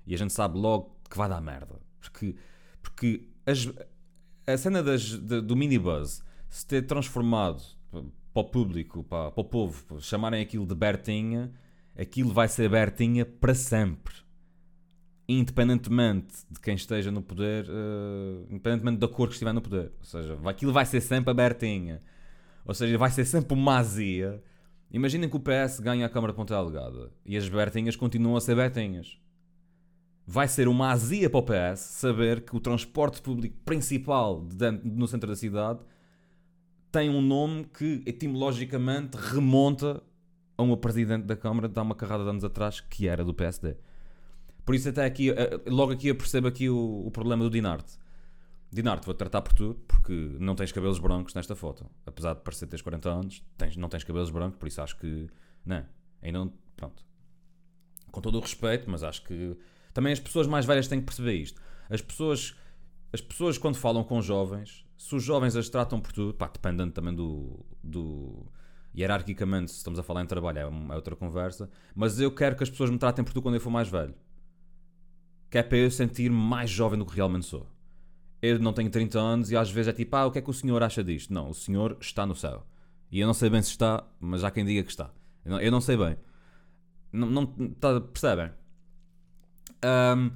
e 0.06 0.14
a 0.14 0.18
gente 0.18 0.32
sabe 0.32 0.58
logo 0.58 0.98
que 1.08 1.16
vai 1.16 1.28
dar 1.28 1.40
merda. 1.40 1.78
Porque, 2.00 2.34
porque 2.82 3.28
as, 3.46 3.68
a 4.46 4.56
cena 4.56 4.82
das, 4.82 5.02
de, 5.02 5.40
do 5.42 5.54
minibus 5.54 6.22
se 6.48 6.66
ter 6.66 6.86
transformado 6.86 7.62
para 8.32 8.42
o 8.42 8.44
público, 8.44 9.04
para, 9.04 9.30
para 9.30 9.40
o 9.40 9.44
povo, 9.44 10.00
chamarem 10.00 10.42
aquilo 10.42 10.66
de 10.66 10.74
Bertinha, 10.74 11.52
aquilo 11.98 12.32
vai 12.32 12.48
ser 12.48 12.68
Bertinha 12.68 13.24
para 13.24 13.54
sempre. 13.54 14.14
Independentemente 15.28 16.34
de 16.50 16.58
quem 16.58 16.74
esteja 16.74 17.10
no 17.10 17.22
poder, 17.22 17.66
uh, 17.68 18.46
independentemente 18.50 18.98
da 18.98 19.08
cor 19.08 19.28
que 19.28 19.34
estiver 19.34 19.52
no 19.52 19.60
poder. 19.60 19.92
Ou 19.98 20.04
seja, 20.04 20.38
aquilo 20.44 20.72
vai 20.72 20.84
ser 20.84 21.00
sempre 21.00 21.30
a 21.30 21.34
Bertinha. 21.34 22.02
Ou 22.64 22.74
seja, 22.74 22.98
vai 22.98 23.10
ser 23.10 23.24
sempre 23.24 23.54
uma 23.54 23.78
azia. 23.78 24.42
Imaginem 24.90 25.28
que 25.28 25.36
o 25.36 25.40
PS 25.40 25.78
ganha 25.78 26.06
a 26.06 26.08
Câmara 26.08 26.32
de 26.32 26.36
Ponta 26.36 26.54
Delgada 26.54 27.12
e 27.24 27.36
as 27.36 27.48
Bertinhas 27.48 27.94
continuam 27.94 28.36
a 28.36 28.40
ser 28.40 28.56
Bertinhas 28.56 29.20
vai 30.30 30.46
ser 30.46 30.68
uma 30.68 30.92
azia 30.92 31.28
para 31.28 31.40
o 31.40 31.42
PS 31.42 31.80
saber 31.80 32.42
que 32.42 32.56
o 32.56 32.60
transporte 32.60 33.20
público 33.20 33.56
principal 33.64 34.40
de, 34.44 34.70
no 34.70 35.08
centro 35.08 35.28
da 35.28 35.34
cidade 35.34 35.80
tem 36.90 37.08
um 37.08 37.20
nome 37.20 37.64
que 37.64 38.02
etimologicamente 38.06 39.16
remonta 39.16 40.02
a 40.56 40.62
uma 40.62 40.76
presidente 40.76 41.24
da 41.24 41.36
Câmara 41.36 41.68
de 41.68 41.78
há 41.78 41.82
uma 41.82 41.94
carrada 41.94 42.24
de 42.24 42.30
anos 42.30 42.44
atrás 42.44 42.80
que 42.80 43.08
era 43.08 43.24
do 43.24 43.32
PSD. 43.32 43.76
Por 44.64 44.74
isso 44.74 44.88
até 44.88 45.04
aqui, 45.04 45.30
eh, 45.30 45.60
logo 45.66 45.92
aqui 45.92 46.08
eu 46.08 46.14
percebo 46.14 46.48
aqui 46.48 46.68
o, 46.68 47.06
o 47.06 47.10
problema 47.10 47.42
do 47.42 47.50
Dinarte. 47.50 47.98
Dinarte, 48.72 49.04
vou-te 49.04 49.18
tratar 49.18 49.42
por 49.42 49.52
tu, 49.52 49.74
porque 49.88 50.12
não 50.38 50.54
tens 50.54 50.70
cabelos 50.70 50.98
brancos 50.98 51.34
nesta 51.34 51.56
foto. 51.56 51.90
Apesar 52.06 52.34
de 52.34 52.40
parecer 52.40 52.66
teres 52.66 52.82
40 52.82 53.08
anos, 53.08 53.44
tens, 53.56 53.76
não 53.76 53.88
tens 53.88 54.04
cabelos 54.04 54.30
brancos, 54.30 54.58
por 54.58 54.68
isso 54.68 54.80
acho 54.80 54.96
que. 54.96 55.28
Não, 55.64 55.84
ainda 56.22 56.38
não. 56.38 56.52
Pronto. 56.76 57.04
Com 58.12 58.20
todo 58.20 58.38
o 58.38 58.40
respeito, 58.40 58.88
mas 58.88 59.02
acho 59.02 59.22
que 59.24 59.56
também 59.92 60.12
as 60.12 60.20
pessoas 60.20 60.46
mais 60.46 60.64
velhas 60.64 60.86
têm 60.86 61.00
que 61.00 61.06
perceber 61.06 61.34
isto. 61.34 61.60
As 61.88 62.00
pessoas, 62.00 62.54
as 63.12 63.20
pessoas 63.20 63.58
quando 63.58 63.76
falam 63.76 64.04
com 64.04 64.22
jovens, 64.22 64.84
se 65.00 65.16
os 65.16 65.22
jovens 65.24 65.56
as 65.56 65.70
tratam 65.70 65.98
por 65.98 66.12
tudo, 66.12 66.34
pá, 66.34 66.46
dependendo 66.46 66.92
também 66.92 67.14
do, 67.14 67.64
do 67.82 68.46
hierarquicamente, 68.94 69.70
se 69.70 69.78
estamos 69.78 69.98
a 69.98 70.02
falar 70.02 70.22
em 70.22 70.26
trabalho, 70.26 70.58
é, 70.58 70.66
uma, 70.66 70.92
é 70.92 70.96
outra 70.96 71.16
conversa, 71.16 71.70
mas 71.94 72.20
eu 72.20 72.30
quero 72.30 72.54
que 72.54 72.62
as 72.62 72.68
pessoas 72.68 72.90
me 72.90 72.98
tratem 72.98 73.24
por 73.24 73.32
tu 73.32 73.40
quando 73.40 73.54
eu 73.54 73.62
for 73.62 73.70
mais 73.70 73.88
velho. 73.88 74.14
Que 75.48 75.56
é 75.56 75.62
para 75.62 75.78
eu 75.78 75.90
sentir 75.90 76.30
mais 76.30 76.68
jovem 76.68 76.98
do 76.98 77.06
que 77.06 77.16
realmente 77.16 77.46
sou. 77.46 77.66
Eu 78.42 78.58
não 78.58 78.74
tenho 78.74 78.90
30 78.90 79.18
anos 79.18 79.50
e 79.50 79.56
às 79.56 79.70
vezes 79.70 79.88
é 79.88 79.92
tipo, 79.94 80.14
ah, 80.16 80.26
o 80.26 80.30
que 80.30 80.38
é 80.38 80.42
que 80.42 80.50
o 80.50 80.52
senhor 80.52 80.82
acha 80.82 81.02
disto? 81.02 81.32
Não, 81.32 81.48
o 81.48 81.54
senhor 81.54 81.96
está 81.98 82.26
no 82.26 82.36
céu. 82.36 82.66
E 83.10 83.20
eu 83.20 83.26
não 83.26 83.32
sei 83.32 83.48
bem 83.48 83.62
se 83.62 83.70
está, 83.70 84.06
mas 84.20 84.44
há 84.44 84.50
quem 84.50 84.66
diga 84.66 84.82
que 84.82 84.90
está. 84.90 85.10
Eu 85.46 85.52
não, 85.52 85.60
eu 85.62 85.72
não 85.72 85.80
sei 85.80 85.96
bem. 85.96 86.18
Não, 87.10 87.26
não, 87.26 87.46
tá, 87.46 87.98
percebem? 88.02 88.50
Um, 89.82 90.30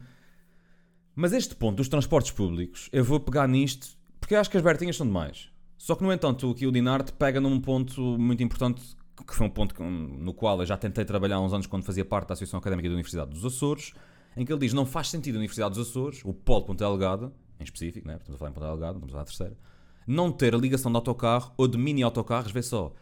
mas 1.14 1.34
este 1.34 1.54
ponto 1.54 1.76
dos 1.76 1.88
transportes 1.88 2.32
públicos, 2.32 2.88
eu 2.90 3.04
vou 3.04 3.20
pegar 3.20 3.46
nisto 3.46 4.02
porque 4.24 4.34
eu 4.34 4.40
acho 4.40 4.48
que 4.48 4.56
as 4.56 4.62
Bertinhas 4.62 4.96
são 4.96 5.06
demais. 5.06 5.50
Só 5.76 5.94
que, 5.94 6.02
no 6.02 6.10
entanto, 6.10 6.50
aqui 6.50 6.66
o 6.66 6.72
Dinarte 6.72 7.12
pega 7.12 7.42
num 7.42 7.60
ponto 7.60 8.00
muito 8.18 8.42
importante, 8.42 8.80
que 9.14 9.34
foi 9.34 9.46
um 9.46 9.50
ponto 9.50 9.78
no 9.82 10.32
qual 10.32 10.60
eu 10.60 10.64
já 10.64 10.78
tentei 10.78 11.04
trabalhar 11.04 11.36
há 11.36 11.40
uns 11.42 11.52
anos 11.52 11.66
quando 11.66 11.84
fazia 11.84 12.06
parte 12.06 12.28
da 12.28 12.32
Associação 12.32 12.58
Académica 12.58 12.88
da 12.88 12.94
Universidade 12.94 13.30
dos 13.30 13.44
Açores, 13.44 13.92
em 14.34 14.46
que 14.46 14.50
ele 14.50 14.60
diz 14.60 14.72
não 14.72 14.86
faz 14.86 15.10
sentido 15.10 15.34
a 15.34 15.38
Universidade 15.40 15.74
dos 15.74 15.90
Açores, 15.90 16.22
o 16.24 16.32
Polo 16.32 16.64
Ponta 16.64 16.86
Delgada, 16.86 17.30
em 17.60 17.64
específico, 17.64 18.08
né? 18.08 18.16
estamos 18.16 18.36
a 18.36 18.38
falar 18.38 18.50
em 18.50 18.54
Ponta 18.54 18.86
estamos 18.86 19.08
a 19.08 19.12
falar 19.12 19.24
terceira, 19.26 19.58
não 20.06 20.32
ter 20.32 20.54
a 20.54 20.58
ligação 20.58 20.90
de 20.90 20.96
autocarro 20.96 21.52
ou 21.58 21.68
de 21.68 21.76
mini 21.76 22.02
autocarros, 22.02 22.50
vê 22.50 22.62
só, 22.62 22.94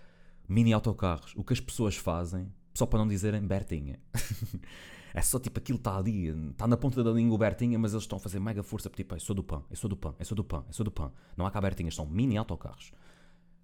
mini 0.49 0.73
autocarros, 0.73 1.35
o 1.37 1.45
que 1.45 1.53
as 1.53 1.61
pessoas 1.61 1.95
fazem, 1.95 2.53
só 2.75 2.85
para 2.85 2.99
não 2.99 3.07
dizerem 3.07 3.47
Bertinha. 3.47 4.01
É 5.15 5.21
só 5.21 5.39
tipo 5.39 5.59
aquilo 5.59 5.79
está 5.79 5.97
ali, 5.97 6.29
está 6.51 6.67
na 6.67 6.77
ponta 6.77 7.03
da 7.05 7.11
língua 7.11 7.37
Bertinha, 7.37 7.79
mas 7.79 7.93
eles 7.93 8.05
estão 8.05 8.17
a 8.17 8.21
fazer 8.21 8.41
mega 8.41 8.63
força 8.63 8.89
tipo, 8.89 9.15
eu 9.15 9.21
sou 9.21 9.35
do 9.35 9.45
pão, 9.45 9.65
eu 9.71 9.77
sou 9.77 9.89
do 9.89 9.97
pão, 9.97 10.15
eu 10.19 10.25
sou 10.25 10.35
do 10.35 10.45
pão, 10.45 10.65
eu 10.67 10.73
sou 10.73 10.85
do 10.85 10.91
pão. 10.91 11.13
Não 11.37 11.47
há 11.47 11.51
cá 11.51 11.61
Bertinhas, 11.61 11.95
são 11.95 12.07
mini 12.07 12.37
autocarros, 12.37 12.93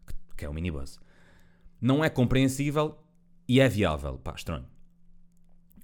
que, 0.07 0.15
que 0.37 0.45
é 0.45 0.49
o 0.49 0.53
minibus. 0.53 1.01
Não 1.81 2.05
é 2.05 2.11
compreensível 2.11 2.99
e 3.47 3.61
é 3.61 3.69
viável. 3.69 4.19
Pá, 4.19 4.35
estranho. 4.35 4.67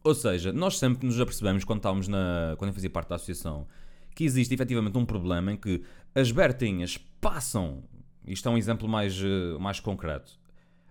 Ou 0.03 0.15
seja, 0.15 0.53
nós 0.53 0.79
sempre 0.79 1.07
nos 1.07 1.19
apercebemos 1.19 1.65
quando 1.65 1.79
estávamos 1.79 2.09
na. 2.09 2.55
quando 2.59 2.69
eu 2.69 2.75
fazia 2.75 2.91
parte 2.91 3.09
da 3.09 3.15
associação, 3.15 3.67
que 4.15 4.25
existe 4.25 4.53
efetivamente 4.53 4.99
um 4.99 5.07
problema 5.07 5.53
em 5.53 5.57
que 5.57 5.83
as 6.15 6.31
Bertinhas 6.31 6.99
passam. 7.21 7.83
Isto 8.27 8.49
é 8.49 8.53
um 8.53 8.59
exemplo 8.59 8.87
mais, 8.87 9.19
eh, 9.19 9.59
mais 9.59 9.81
concreto. 9.81 10.39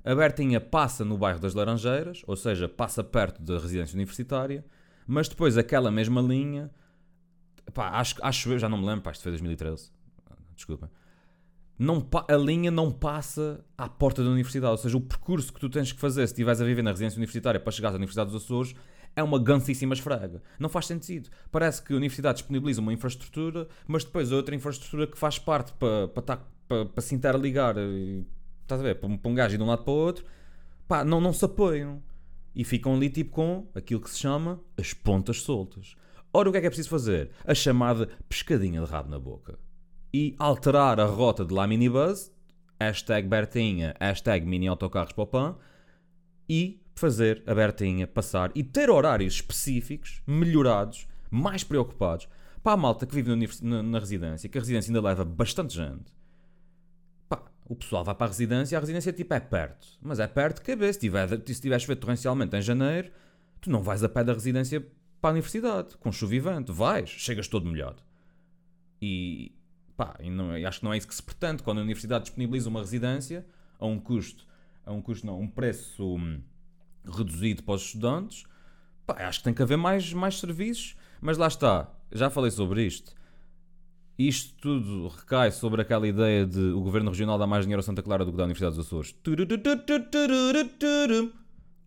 A 0.03 0.13
Bertinha 0.13 0.59
passa 0.59 1.05
no 1.05 1.17
bairro 1.17 1.39
das 1.39 1.53
Laranjeiras, 1.53 2.21
ou 2.27 2.35
seja, 2.35 2.67
passa 2.67 3.03
perto 3.03 3.41
da 3.41 3.57
residência 3.57 3.95
universitária, 3.95 4.65
mas 5.07 5.29
depois 5.29 5.57
aquela 5.57 5.89
mesma 5.89 6.21
linha, 6.21 6.69
pá, 7.73 7.89
acho, 7.91 8.15
acho 8.21 8.51
eu, 8.51 8.59
já 8.59 8.67
não 8.67 8.77
me 8.77 8.85
lembro, 8.85 9.01
pá, 9.01 9.11
isto 9.11 9.23
foi 9.23 9.31
2013, 9.31 9.91
desculpa, 10.55 10.91
não, 11.77 12.07
a 12.27 12.35
linha 12.35 12.69
não 12.69 12.91
passa 12.91 13.63
à 13.77 13.89
porta 13.89 14.23
da 14.23 14.29
universidade, 14.29 14.71
ou 14.71 14.77
seja, 14.77 14.97
o 14.97 15.01
percurso 15.01 15.51
que 15.51 15.59
tu 15.59 15.69
tens 15.69 15.91
que 15.91 15.99
fazer 15.99 16.27
se 16.27 16.33
estiveres 16.33 16.61
a 16.61 16.65
viver 16.65 16.81
na 16.81 16.91
residência 16.91 17.17
universitária 17.17 17.59
para 17.59 17.71
chegar 17.71 17.89
à 17.89 17.95
Universidade 17.95 18.29
dos 18.29 18.43
Açores 18.43 18.75
é 19.15 19.23
uma 19.23 19.39
gancíssima 19.39 19.93
esfrega. 19.93 20.41
Não 20.59 20.69
faz 20.69 20.87
sentido. 20.87 21.29
Parece 21.51 21.83
que 21.83 21.93
a 21.93 21.95
universidade 21.95 22.39
disponibiliza 22.39 22.81
uma 22.81 22.93
infraestrutura, 22.93 23.67
mas 23.87 24.03
depois 24.03 24.31
outra 24.31 24.55
infraestrutura 24.55 25.07
que 25.07 25.17
faz 25.17 25.37
parte 25.37 25.73
para, 25.73 26.07
para, 26.07 26.37
para, 26.67 26.85
para 26.85 27.01
se 27.01 27.13
interligar 27.13 27.75
Estás 28.63 28.79
a 28.79 28.83
ver? 28.83 28.95
Para 28.95 29.29
um 29.29 29.35
gajo 29.35 29.55
ir 29.55 29.57
de 29.57 29.63
um 29.63 29.67
lado 29.67 29.83
para 29.83 29.91
o 29.91 29.95
outro, 29.95 30.25
pá, 30.87 31.03
não, 31.03 31.21
não 31.21 31.33
se 31.33 31.45
apoiam. 31.45 32.01
E 32.55 32.63
ficam 32.63 32.95
ali 32.95 33.09
tipo 33.09 33.31
com 33.31 33.67
aquilo 33.73 33.99
que 33.99 34.09
se 34.09 34.19
chama 34.19 34.59
as 34.77 34.93
pontas 34.93 35.41
soltas. 35.41 35.95
Ora, 36.31 36.49
o 36.49 36.51
que 36.51 36.57
é 36.57 36.61
que 36.61 36.67
é 36.67 36.69
preciso 36.69 36.89
fazer? 36.89 37.31
A 37.45 37.53
chamada 37.53 38.09
pescadinha 38.29 38.81
de 38.81 38.89
rabo 38.89 39.09
na 39.09 39.19
boca. 39.19 39.57
E 40.13 40.35
alterar 40.37 40.99
a 40.99 41.05
rota 41.05 41.43
de 41.43 41.53
lá 41.53 41.67
minibus, 41.67 42.31
hashtag 42.79 43.27
Bertinha, 43.27 43.95
hashtag 43.99 44.45
mini 44.45 44.67
autocarros 44.67 45.13
para 45.13 45.23
o 45.23 45.27
PAN, 45.27 45.55
e 46.47 46.81
fazer 46.95 47.43
a 47.47 47.55
Bertinha 47.55 48.07
passar 48.07 48.51
e 48.53 48.63
ter 48.63 48.89
horários 48.89 49.35
específicos, 49.35 50.21
melhorados, 50.27 51.07
mais 51.29 51.63
preocupados, 51.63 52.27
para 52.61 52.73
a 52.73 52.77
malta 52.77 53.05
que 53.05 53.15
vive 53.15 53.35
na, 53.61 53.81
na 53.81 53.99
residência, 53.99 54.47
que 54.47 54.57
a 54.57 54.61
residência 54.61 54.89
ainda 54.89 55.01
leva 55.01 55.25
bastante 55.25 55.75
gente 55.75 56.13
o 57.65 57.75
pessoal 57.75 58.03
vai 58.03 58.13
para 58.13 58.25
a 58.25 58.29
residência, 58.29 58.77
a 58.77 58.81
residência 58.81 59.13
tipo 59.13 59.33
é 59.33 59.39
perto. 59.39 59.87
Mas 60.01 60.19
é 60.19 60.27
perto 60.27 60.57
de 60.57 60.63
cabeça. 60.63 60.93
Se, 60.93 60.99
tiver, 60.99 61.27
se 61.29 61.51
estiveres 61.51 61.83
feito 61.83 61.99
torrencialmente 61.99 62.55
em 62.55 62.61
janeiro, 62.61 63.11
tu 63.61 63.69
não 63.69 63.81
vais 63.81 64.03
a 64.03 64.09
pé 64.09 64.23
da 64.23 64.33
residência 64.33 64.85
para 65.21 65.29
a 65.29 65.33
universidade, 65.33 65.97
com 65.97 66.11
chuvivante. 66.11 66.71
Vais, 66.71 67.09
chegas 67.09 67.47
todo 67.47 67.65
molhado. 67.65 68.01
E 69.01 69.53
pá, 69.95 70.15
e 70.19 70.29
não, 70.29 70.51
acho 70.51 70.79
que 70.79 70.85
não 70.85 70.93
é 70.93 70.97
isso 70.97 71.07
que 71.07 71.15
se 71.15 71.23
pretende. 71.23 71.63
Quando 71.63 71.79
a 71.79 71.81
universidade 71.81 72.25
disponibiliza 72.25 72.69
uma 72.69 72.81
residência 72.81 73.45
a 73.79 73.85
um 73.85 73.99
custo, 73.99 74.45
a 74.85 74.91
um 74.91 75.01
custo 75.01 75.25
não, 75.25 75.39
um 75.39 75.47
preço 75.47 76.15
hum, 76.15 76.41
reduzido 77.05 77.63
para 77.63 77.75
os 77.75 77.85
estudantes, 77.85 78.43
pá, 79.05 79.15
acho 79.27 79.39
que 79.39 79.45
tem 79.45 79.53
que 79.53 79.61
haver 79.61 79.77
mais, 79.77 80.11
mais 80.11 80.39
serviços. 80.39 80.95
Mas 81.21 81.37
lá 81.37 81.47
está, 81.47 81.89
já 82.11 82.29
falei 82.29 82.51
sobre 82.51 82.85
isto 82.85 83.15
isto 84.17 84.55
tudo 84.61 85.07
recai 85.07 85.51
sobre 85.51 85.81
aquela 85.81 86.07
ideia 86.07 86.45
de 86.45 86.59
o 86.59 86.81
governo 86.81 87.09
regional 87.09 87.37
dá 87.37 87.47
mais 87.47 87.65
dinheiro 87.65 87.79
a 87.79 87.83
Santa 87.83 88.03
Clara 88.03 88.23
do 88.23 88.31
que 88.31 88.37
dá 88.37 88.43
à 88.43 88.45
Universidade 88.45 88.75
dos 88.75 88.85
Açores. 88.85 89.15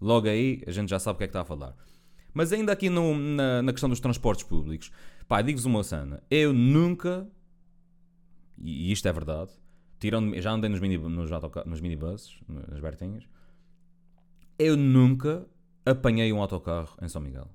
Logo 0.00 0.28
aí 0.28 0.62
a 0.66 0.70
gente 0.70 0.88
já 0.88 0.98
sabe 0.98 1.16
o 1.16 1.18
que 1.18 1.24
é 1.24 1.26
que 1.26 1.30
está 1.30 1.42
a 1.42 1.44
falar. 1.44 1.74
Mas 2.34 2.52
ainda 2.52 2.72
aqui 2.72 2.90
no, 2.90 3.16
na, 3.16 3.62
na, 3.62 3.72
questão 3.72 3.88
dos 3.88 4.00
transportes 4.00 4.44
públicos, 4.44 4.90
pá, 5.26 5.40
digo-vos 5.40 5.64
uma 5.64 5.82
cena. 5.82 6.22
Eu 6.30 6.52
nunca, 6.52 7.26
e 8.58 8.92
isto 8.92 9.08
é 9.08 9.12
verdade, 9.12 9.50
Tirando, 9.98 10.38
já 10.40 10.50
andei 10.50 10.68
nos, 10.68 10.80
mini, 10.80 10.98
nos, 10.98 11.30
nos 11.64 11.80
minibuses, 11.80 12.38
nas 12.46 12.80
bertinhas. 12.80 13.24
Eu 14.58 14.76
nunca 14.76 15.46
apanhei 15.84 16.32
um 16.32 16.40
autocarro 16.40 16.96
em 17.00 17.08
São 17.08 17.22
Miguel. 17.22 17.48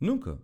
Nunca. 0.00 0.38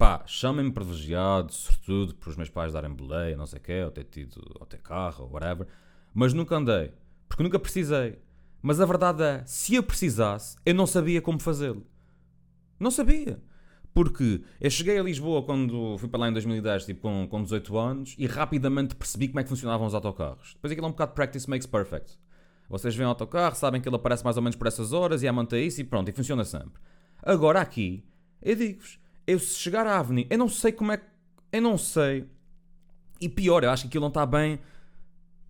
Pá, 0.00 0.22
chamem-me 0.24 0.72
privilegiado, 0.72 1.52
sobretudo 1.52 2.14
por 2.14 2.30
os 2.30 2.36
meus 2.38 2.48
pais 2.48 2.72
darem 2.72 2.90
boleia, 2.90 3.36
não 3.36 3.44
sei 3.44 3.58
o 3.58 3.62
quê, 3.62 3.82
ou 3.84 3.90
ter 3.90 4.04
tido, 4.04 4.40
ou 4.58 4.64
ter 4.64 4.78
carro, 4.78 5.24
ou 5.24 5.30
whatever. 5.30 5.66
Mas 6.14 6.32
nunca 6.32 6.56
andei. 6.56 6.94
Porque 7.28 7.42
nunca 7.42 7.58
precisei. 7.58 8.18
Mas 8.62 8.80
a 8.80 8.86
verdade 8.86 9.22
é, 9.22 9.42
se 9.44 9.74
eu 9.74 9.82
precisasse, 9.82 10.56
eu 10.64 10.74
não 10.74 10.86
sabia 10.86 11.20
como 11.20 11.38
fazê-lo. 11.38 11.86
Não 12.78 12.90
sabia. 12.90 13.42
Porque 13.92 14.42
eu 14.58 14.70
cheguei 14.70 14.98
a 14.98 15.02
Lisboa 15.02 15.42
quando 15.42 15.98
fui 15.98 16.08
para 16.08 16.20
lá 16.20 16.28
em 16.30 16.32
2010, 16.32 16.86
tipo 16.86 17.02
com, 17.02 17.28
com 17.28 17.42
18 17.42 17.76
anos, 17.76 18.14
e 18.16 18.26
rapidamente 18.26 18.96
percebi 18.96 19.28
como 19.28 19.40
é 19.40 19.42
que 19.42 19.50
funcionavam 19.50 19.86
os 19.86 19.94
autocarros. 19.94 20.54
Depois 20.54 20.72
aquilo 20.72 20.86
é 20.86 20.88
um 20.88 20.92
bocado 20.92 21.12
practice 21.12 21.46
makes 21.46 21.66
perfect. 21.66 22.18
Vocês 22.70 22.96
veem 22.96 23.04
o 23.04 23.10
autocarro, 23.10 23.54
sabem 23.54 23.82
que 23.82 23.86
ele 23.86 23.96
aparece 23.96 24.24
mais 24.24 24.38
ou 24.38 24.42
menos 24.42 24.56
por 24.56 24.66
essas 24.66 24.94
horas 24.94 25.22
e 25.22 25.28
a 25.28 25.32
manter 25.32 25.62
isso 25.62 25.78
e 25.78 25.84
pronto, 25.84 26.08
e 26.08 26.12
funciona 26.12 26.42
sempre. 26.42 26.80
Agora 27.22 27.60
aqui, 27.60 28.02
eu 28.40 28.56
digo-vos, 28.56 28.98
eu 29.30 29.38
se 29.38 29.58
chegar 29.58 29.86
à 29.86 29.98
avenida, 29.98 30.34
eu 30.34 30.38
não 30.38 30.48
sei 30.48 30.72
como 30.72 30.92
é 30.92 30.96
que. 30.96 31.04
Eu 31.52 31.62
não 31.62 31.78
sei. 31.78 32.26
E 33.20 33.28
pior, 33.28 33.62
eu 33.62 33.70
acho 33.70 33.82
que 33.82 33.88
aquilo 33.88 34.02
não 34.02 34.08
está 34.08 34.26
bem. 34.26 34.58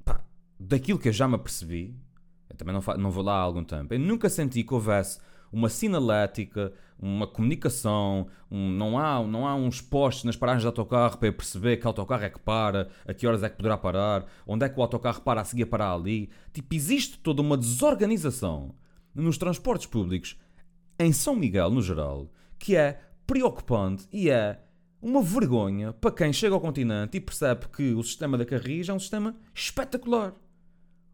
Pá, 0.04 0.20
daquilo 0.58 0.98
que 0.98 1.08
eu 1.08 1.12
já 1.12 1.26
me 1.26 1.34
apercebi, 1.34 1.94
eu 2.48 2.56
também 2.56 2.74
não, 2.74 2.82
não 2.98 3.10
vou 3.10 3.22
lá 3.22 3.34
há 3.34 3.40
algum 3.40 3.64
tempo, 3.64 3.94
eu 3.94 3.98
nunca 3.98 4.28
senti 4.28 4.62
que 4.62 4.74
houvesse 4.74 5.18
uma 5.52 5.68
sinalética, 5.68 6.72
uma 6.98 7.26
comunicação, 7.26 8.28
um, 8.50 8.70
não, 8.70 8.98
há, 8.98 9.22
não 9.26 9.46
há 9.46 9.54
uns 9.54 9.80
postos 9.80 10.24
nas 10.24 10.36
paragens 10.36 10.62
de 10.62 10.66
autocarro 10.66 11.18
para 11.18 11.28
eu 11.28 11.32
perceber 11.32 11.78
que 11.78 11.86
autocarro 11.86 12.24
é 12.24 12.30
que 12.30 12.38
para, 12.38 12.88
a 13.06 13.14
que 13.14 13.26
horas 13.26 13.42
é 13.42 13.48
que 13.48 13.56
poderá 13.56 13.76
parar, 13.76 14.26
onde 14.46 14.64
é 14.64 14.68
que 14.68 14.78
o 14.78 14.82
autocarro 14.82 15.22
para 15.22 15.40
a 15.40 15.44
seguir 15.44 15.66
para 15.66 15.92
ali. 15.92 16.30
Tipo, 16.52 16.74
existe 16.74 17.18
toda 17.18 17.42
uma 17.42 17.56
desorganização 17.56 18.74
nos 19.14 19.38
transportes 19.38 19.86
públicos 19.86 20.38
em 20.98 21.12
São 21.12 21.34
Miguel, 21.34 21.70
no 21.70 21.82
geral, 21.82 22.30
que 22.58 22.76
é 22.76 23.00
preocupante 23.30 24.08
e 24.12 24.28
é 24.28 24.60
uma 25.00 25.22
vergonha 25.22 25.92
para 25.92 26.10
quem 26.10 26.32
chega 26.32 26.52
ao 26.52 26.60
continente 26.60 27.16
e 27.16 27.20
percebe 27.20 27.68
que 27.68 27.94
o 27.94 28.02
sistema 28.02 28.36
da 28.36 28.44
Carris 28.44 28.88
é 28.88 28.92
um 28.92 28.98
sistema 28.98 29.36
espetacular. 29.54 30.34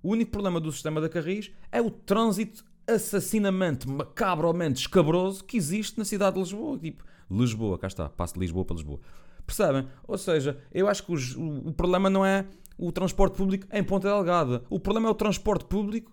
O 0.03 0.13
único 0.13 0.31
problema 0.31 0.59
do 0.59 0.73
sistema 0.73 0.99
da 0.99 1.11
Carris 1.11 1.53
é 1.71 1.79
o 1.83 1.91
trânsito 1.91 2.65
assassinamente, 2.89 3.87
macabramente 3.87 4.81
escabroso 4.81 5.45
que 5.45 5.59
existe 5.59 5.99
na 5.99 6.07
cidade 6.07 6.37
de 6.37 6.41
Lisboa. 6.41 6.79
Tipo, 6.79 7.05
Lisboa, 7.31 7.79
cá 7.79 7.87
está, 7.87 8.09
passo 8.09 8.33
de 8.33 8.41
Lisboa 8.41 8.65
para 8.65 8.77
Lisboa. 8.77 9.01
Percebem? 9.45 9.87
Ou 10.09 10.17
seja, 10.17 10.59
eu 10.73 10.89
acho 10.89 11.05
que 11.05 11.13
os, 11.13 11.37
o, 11.37 11.69
o, 11.69 11.75
problema 11.75 12.09
não 12.09 12.25
é 12.25 12.47
o 12.79 12.91
transporte 12.91 13.37
público 13.37 13.67
em 13.71 13.85
Ponta 13.85 14.09
Delgada. 14.09 14.65
O 14.71 14.81
problema 14.81 15.09
é 15.09 15.11
o 15.11 15.15
transporte 15.15 15.67
público 15.67 16.11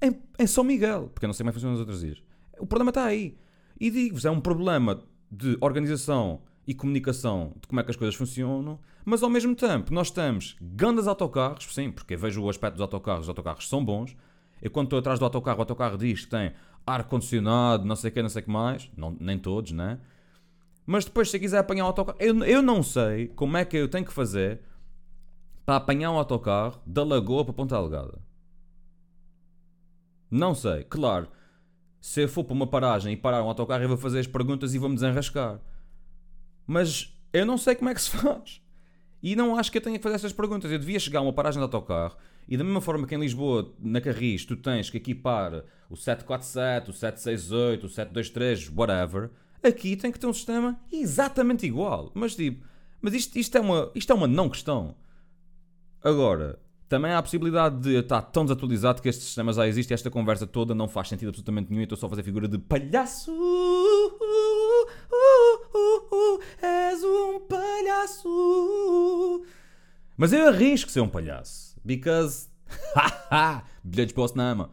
em, 0.00 0.18
em 0.38 0.46
São 0.46 0.64
Miguel. 0.64 1.10
Porque 1.12 1.26
eu 1.26 1.28
não 1.28 1.34
sei 1.34 1.44
como 1.44 1.50
é 1.50 1.52
que 1.52 1.56
funciona 1.56 1.72
nas 1.72 1.80
outras 1.80 2.02
ilhas. 2.02 2.22
O 2.58 2.66
problema 2.66 2.88
está 2.88 3.04
aí. 3.04 3.36
E 3.78 3.90
digo-vos, 3.90 4.24
é 4.24 4.30
um 4.30 4.40
problema 4.40 5.02
de 5.32 5.56
organização 5.60 6.42
e 6.66 6.74
comunicação 6.74 7.54
de 7.60 7.66
como 7.66 7.80
é 7.80 7.82
que 7.82 7.90
as 7.90 7.96
coisas 7.96 8.14
funcionam, 8.14 8.78
mas 9.04 9.22
ao 9.22 9.30
mesmo 9.30 9.56
tempo 9.56 9.92
nós 9.92 10.10
temos 10.10 10.56
grandes 10.60 11.08
autocarros, 11.08 11.66
sim, 11.74 11.90
porque 11.90 12.16
vejo 12.16 12.42
o 12.42 12.50
aspecto 12.50 12.74
dos 12.74 12.82
autocarros, 12.82 13.22
os 13.24 13.28
autocarros 13.28 13.68
são 13.68 13.82
bons, 13.82 14.14
eu 14.60 14.70
quando 14.70 14.86
estou 14.86 14.98
atrás 14.98 15.18
do 15.18 15.24
autocarro, 15.24 15.58
o 15.58 15.62
autocarro 15.62 15.98
diz 15.98 16.24
que 16.24 16.30
tem 16.30 16.52
ar-condicionado, 16.86 17.84
não 17.84 17.96
sei 17.96 18.10
o 18.10 18.12
que, 18.12 18.22
não 18.22 18.28
sei 18.28 18.42
o 18.42 18.44
que 18.44 18.50
mais. 18.50 18.90
Não, 18.96 19.16
nem 19.18 19.38
todos, 19.38 19.72
né? 19.72 19.98
Mas 20.86 21.04
depois, 21.04 21.30
se 21.30 21.38
quiser 21.38 21.58
apanhar 21.58 21.84
um 21.84 21.88
autocarro, 21.88 22.18
eu, 22.20 22.44
eu 22.44 22.62
não 22.62 22.82
sei 22.82 23.28
como 23.28 23.56
é 23.56 23.64
que 23.64 23.76
eu 23.76 23.88
tenho 23.88 24.04
que 24.04 24.12
fazer 24.12 24.60
para 25.64 25.76
apanhar 25.76 26.10
um 26.10 26.18
autocarro 26.18 26.80
da 26.86 27.04
Lagoa 27.04 27.44
para 27.44 27.54
Ponta 27.54 27.76
Delgada. 27.76 28.18
Não 30.30 30.54
sei. 30.54 30.84
Claro, 30.84 31.28
se 32.02 32.20
eu 32.20 32.28
for 32.28 32.42
para 32.42 32.52
uma 32.52 32.66
paragem 32.66 33.12
e 33.12 33.16
parar 33.16 33.44
um 33.44 33.46
autocarro, 33.46 33.84
eu 33.84 33.88
vou 33.88 33.96
fazer 33.96 34.18
as 34.18 34.26
perguntas 34.26 34.74
e 34.74 34.78
vou-me 34.78 34.96
desenrascar. 34.96 35.60
Mas 36.66 37.16
eu 37.32 37.46
não 37.46 37.56
sei 37.56 37.76
como 37.76 37.90
é 37.90 37.94
que 37.94 38.02
se 38.02 38.10
faz. 38.18 38.60
E 39.22 39.36
não 39.36 39.56
acho 39.56 39.70
que 39.70 39.78
eu 39.78 39.82
tenha 39.82 39.96
que 39.96 40.02
fazer 40.02 40.16
essas 40.16 40.32
perguntas. 40.32 40.68
Eu 40.72 40.80
devia 40.80 40.98
chegar 40.98 41.20
a 41.20 41.22
uma 41.22 41.32
paragem 41.32 41.60
de 41.60 41.62
autocarro 41.62 42.16
e 42.48 42.56
da 42.56 42.64
mesma 42.64 42.80
forma 42.80 43.06
que 43.06 43.14
em 43.14 43.20
Lisboa, 43.20 43.72
na 43.78 44.00
Carris, 44.00 44.44
tu 44.44 44.56
tens 44.56 44.90
que 44.90 44.96
equipar 44.96 45.62
o 45.88 45.96
747, 45.96 46.90
o 46.90 46.92
768, 46.92 47.86
o 47.86 47.88
723, 47.88 48.72
whatever, 48.76 49.30
aqui 49.62 49.94
tem 49.94 50.10
que 50.10 50.18
ter 50.18 50.26
um 50.26 50.32
sistema 50.32 50.80
exatamente 50.90 51.64
igual. 51.64 52.10
Mas 52.16 52.34
tipo, 52.34 52.66
mas 53.00 53.14
isto, 53.14 53.38
isto, 53.38 53.56
é, 53.56 53.60
uma, 53.60 53.92
isto 53.94 54.10
é 54.10 54.14
uma 54.16 54.26
não 54.26 54.48
questão. 54.48 54.96
Agora, 56.02 56.58
também 56.92 57.10
há 57.10 57.16
a 57.16 57.22
possibilidade 57.22 57.80
de 57.80 57.96
estar 58.00 58.20
tão 58.20 58.44
desatualizado 58.44 59.00
que 59.00 59.08
este 59.08 59.24
sistema 59.24 59.50
já 59.50 59.66
existe 59.66 59.92
e 59.92 59.94
esta 59.94 60.10
conversa 60.10 60.46
toda 60.46 60.74
não 60.74 60.86
faz 60.86 61.08
sentido 61.08 61.30
absolutamente 61.30 61.70
nenhum 61.70 61.80
e 61.80 61.84
estou 61.84 61.96
só 61.96 62.04
a 62.04 62.10
fazer 62.10 62.22
figura 62.22 62.46
de 62.46 62.58
palhaço. 62.58 63.32
és 66.60 67.02
um 67.02 67.40
palhaço. 67.48 69.42
Mas 70.18 70.34
eu 70.34 70.46
arrisco 70.48 70.90
ser 70.90 71.00
um 71.00 71.08
palhaço. 71.08 71.80
Because. 71.82 72.50
Bilhetes 73.82 74.12
para 74.12 74.24
o 74.24 74.28
cinema. 74.28 74.70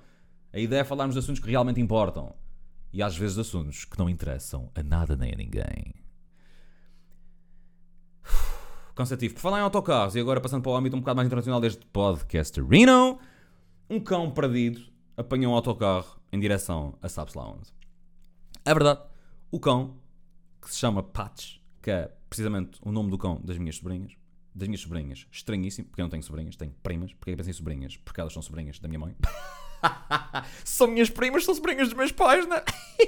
A 0.51 0.59
ideia 0.59 0.81
é 0.81 0.83
falarmos 0.83 1.13
de 1.13 1.19
assuntos 1.19 1.39
que 1.41 1.49
realmente 1.49 1.79
importam. 1.79 2.35
E 2.91 3.01
às 3.01 3.15
vezes 3.15 3.37
assuntos 3.37 3.85
que 3.85 3.97
não 3.97 4.09
interessam 4.09 4.69
a 4.75 4.83
nada 4.83 5.15
nem 5.15 5.31
a 5.31 5.37
ninguém. 5.37 5.93
Cansativo. 8.99 9.33
Por 9.33 9.39
falar 9.39 9.59
em 9.59 9.61
autocarros, 9.61 10.13
e 10.13 10.19
agora 10.19 10.41
passando 10.41 10.61
para 10.61 10.73
o 10.73 10.75
âmbito 10.75 10.93
um 10.93 10.99
bocado 10.99 11.15
mais 11.15 11.25
internacional 11.25 11.61
deste 11.61 11.85
podcast 11.85 12.61
Reno, 12.61 13.17
um 13.89 13.97
cão 13.97 14.29
perdido 14.29 14.81
apanhou 15.15 15.53
um 15.53 15.55
autocarro 15.55 16.19
em 16.33 16.37
direção 16.37 16.97
a 17.01 17.07
sabe 17.07 17.31
lá 17.33 17.49
onde. 17.49 17.69
É 18.65 18.73
verdade, 18.73 18.99
o 19.49 19.57
cão, 19.57 19.95
que 20.61 20.69
se 20.69 20.77
chama 20.79 21.01
Patch, 21.01 21.59
que 21.81 21.89
é 21.89 22.11
precisamente 22.29 22.77
o 22.81 22.91
nome 22.91 23.09
do 23.09 23.17
cão 23.17 23.39
das 23.41 23.57
minhas 23.57 23.77
sobrinhas, 23.77 24.11
das 24.53 24.67
minhas 24.67 24.81
sobrinhas. 24.81 25.27
Estranhíssimo, 25.31 25.87
porque 25.87 26.01
eu 26.01 26.03
não 26.03 26.09
tenho 26.09 26.23
sobrinhas, 26.23 26.57
tenho 26.57 26.75
primas. 26.83 27.13
Porque 27.13 27.31
eu 27.31 27.37
pensei 27.37 27.51
em 27.51 27.53
sobrinhas? 27.53 27.95
Porque 27.95 28.19
elas 28.19 28.33
são 28.33 28.41
sobrinhas 28.41 28.79
da 28.79 28.89
minha 28.89 28.99
mãe. 28.99 29.15
são 30.65 30.87
minhas 30.87 31.09
primas, 31.09 31.45
são 31.45 31.55
sobrinhas 31.55 31.87
dos 31.87 31.97
meus 31.97 32.11
pais, 32.11 32.45
né? 32.45 32.61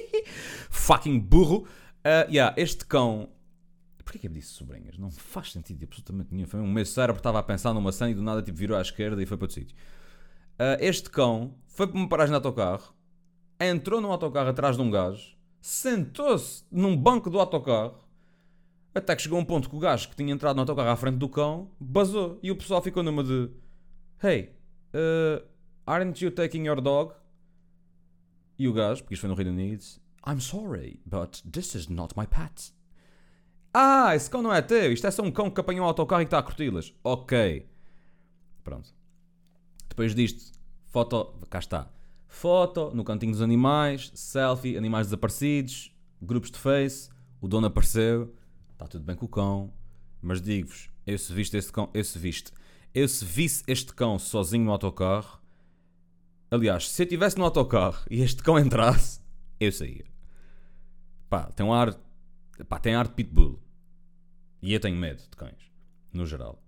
Fucking 0.71 1.19
burro. 1.19 1.67
Uh, 1.99 2.31
yeah, 2.31 2.55
este 2.55 2.85
cão. 2.85 3.27
Porquê 4.11 4.19
que 4.19 4.27
eu 4.27 4.31
disse 4.31 4.49
sobrinhas? 4.49 4.97
Não 4.97 5.09
faz 5.09 5.53
sentido 5.53 5.85
absolutamente 5.85 6.33
nenhum. 6.33 6.45
Foi 6.45 6.59
um 6.59 6.67
meu 6.69 6.85
cérebro 6.85 7.21
estava 7.21 7.39
a 7.39 7.43
pensar 7.43 7.73
numa 7.73 7.93
cena 7.93 8.11
e 8.11 8.13
do 8.13 8.21
nada 8.21 8.41
tipo, 8.41 8.57
virou 8.57 8.77
à 8.77 8.81
esquerda 8.81 9.23
e 9.23 9.25
foi 9.25 9.37
para 9.37 9.45
outro 9.45 9.55
sítio. 9.55 9.73
Uh, 10.59 10.75
este 10.81 11.09
cão 11.09 11.55
foi 11.65 11.87
para 11.87 11.95
uma 11.95 12.09
paragem 12.09 12.31
de 12.31 12.35
autocarro, 12.35 12.93
entrou 13.57 14.01
num 14.01 14.11
autocarro 14.11 14.49
atrás 14.49 14.75
de 14.75 14.81
um 14.81 14.91
gajo, 14.91 15.37
sentou-se 15.61 16.65
num 16.69 16.97
banco 16.97 17.29
do 17.29 17.39
autocarro 17.39 17.99
até 18.93 19.15
que 19.15 19.21
chegou 19.21 19.39
um 19.39 19.45
ponto 19.45 19.69
que 19.69 19.75
o 19.77 19.79
gajo 19.79 20.09
que 20.09 20.15
tinha 20.17 20.33
entrado 20.33 20.57
no 20.57 20.63
autocarro 20.63 20.89
à 20.89 20.97
frente 20.97 21.15
do 21.15 21.29
cão 21.29 21.71
basou. 21.79 22.37
E 22.43 22.51
o 22.51 22.57
pessoal 22.57 22.81
ficou 22.81 23.01
numa 23.01 23.23
de: 23.23 23.49
Hey, 24.21 24.53
uh, 24.93 25.41
aren't 25.85 26.21
you 26.21 26.31
taking 26.31 26.65
your 26.65 26.81
dog? 26.81 27.13
E 28.59 28.67
o 28.67 28.73
gajo, 28.73 29.03
porque 29.03 29.13
isto 29.13 29.21
foi 29.21 29.29
no 29.29 29.35
Reino 29.35 29.51
Unido, 29.51 29.85
I'm 30.27 30.41
sorry, 30.41 30.99
but 31.05 31.41
this 31.49 31.75
is 31.75 31.87
not 31.87 32.13
my 32.17 32.27
pet. 32.27 32.73
Ah, 33.73 34.15
esse 34.15 34.29
cão 34.29 34.41
não 34.41 34.53
é 34.53 34.61
teu, 34.61 34.91
isto 34.91 35.07
é 35.07 35.11
só 35.11 35.23
um 35.23 35.31
cão 35.31 35.49
que 35.49 35.59
apanhou 35.59 35.85
o 35.85 35.87
autocarro 35.87 36.21
e 36.21 36.25
que 36.25 36.27
está 36.27 36.39
a 36.39 36.43
curti-las. 36.43 36.93
Ok. 37.03 37.65
Pronto. 38.63 38.93
Depois 39.87 40.13
disto, 40.13 40.57
foto, 40.87 41.33
cá 41.49 41.59
está. 41.59 41.89
Foto 42.27 42.91
no 42.93 43.03
cantinho 43.03 43.31
dos 43.31 43.41
animais, 43.41 44.11
selfie, 44.13 44.77
animais 44.77 45.07
desaparecidos, 45.07 45.93
grupos 46.21 46.51
de 46.51 46.57
face, 46.57 47.09
o 47.41 47.47
dono 47.47 47.67
apareceu 47.67 48.33
está 48.83 48.87
tudo 48.87 49.03
bem 49.03 49.15
com 49.15 49.25
o 49.25 49.29
cão, 49.29 49.71
mas 50.21 50.41
digo-vos, 50.41 50.89
eu 51.05 51.15
se 51.15 51.31
viste 51.31 51.55
este 51.55 51.71
cão, 51.71 51.89
eu 51.93 52.03
se 52.03 52.17
viste, 52.17 52.51
eu 52.95 53.07
se 53.07 53.23
visse 53.23 53.63
este 53.67 53.93
cão 53.93 54.17
sozinho 54.17 54.65
no 54.65 54.71
autocarro, 54.71 55.39
aliás, 56.49 56.89
se 56.89 57.03
eu 57.03 57.05
estivesse 57.05 57.37
no 57.37 57.45
autocarro 57.45 58.03
e 58.09 58.21
este 58.21 58.41
cão 58.41 58.57
entrasse, 58.57 59.21
eu 59.59 59.71
saía. 59.71 60.05
Pá, 61.29 61.43
tem 61.51 61.63
um 61.63 61.71
ar, 61.71 61.95
pá, 62.67 62.79
tem 62.79 62.95
ar 62.95 63.07
de 63.07 63.13
pitbull. 63.13 63.59
E 64.61 64.73
eu 64.73 64.79
tenho 64.79 64.97
medo 64.97 65.21
de 65.21 65.35
cães, 65.35 65.71
no 66.13 66.25
geral. 66.25 66.61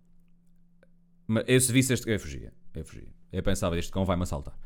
Mas 1.27 1.43
eu 1.47 1.59
se 1.59 1.71
visse 1.71 1.93
este, 1.93 2.09
eu 2.09 2.19
fugia, 2.19 2.53
eu 2.73 2.83
fugia. 2.83 3.13
Eu 3.31 3.43
pensava, 3.43 3.77
este 3.77 3.91
cão 3.91 4.05
vai-me 4.05 4.23
assaltar. 4.23 4.57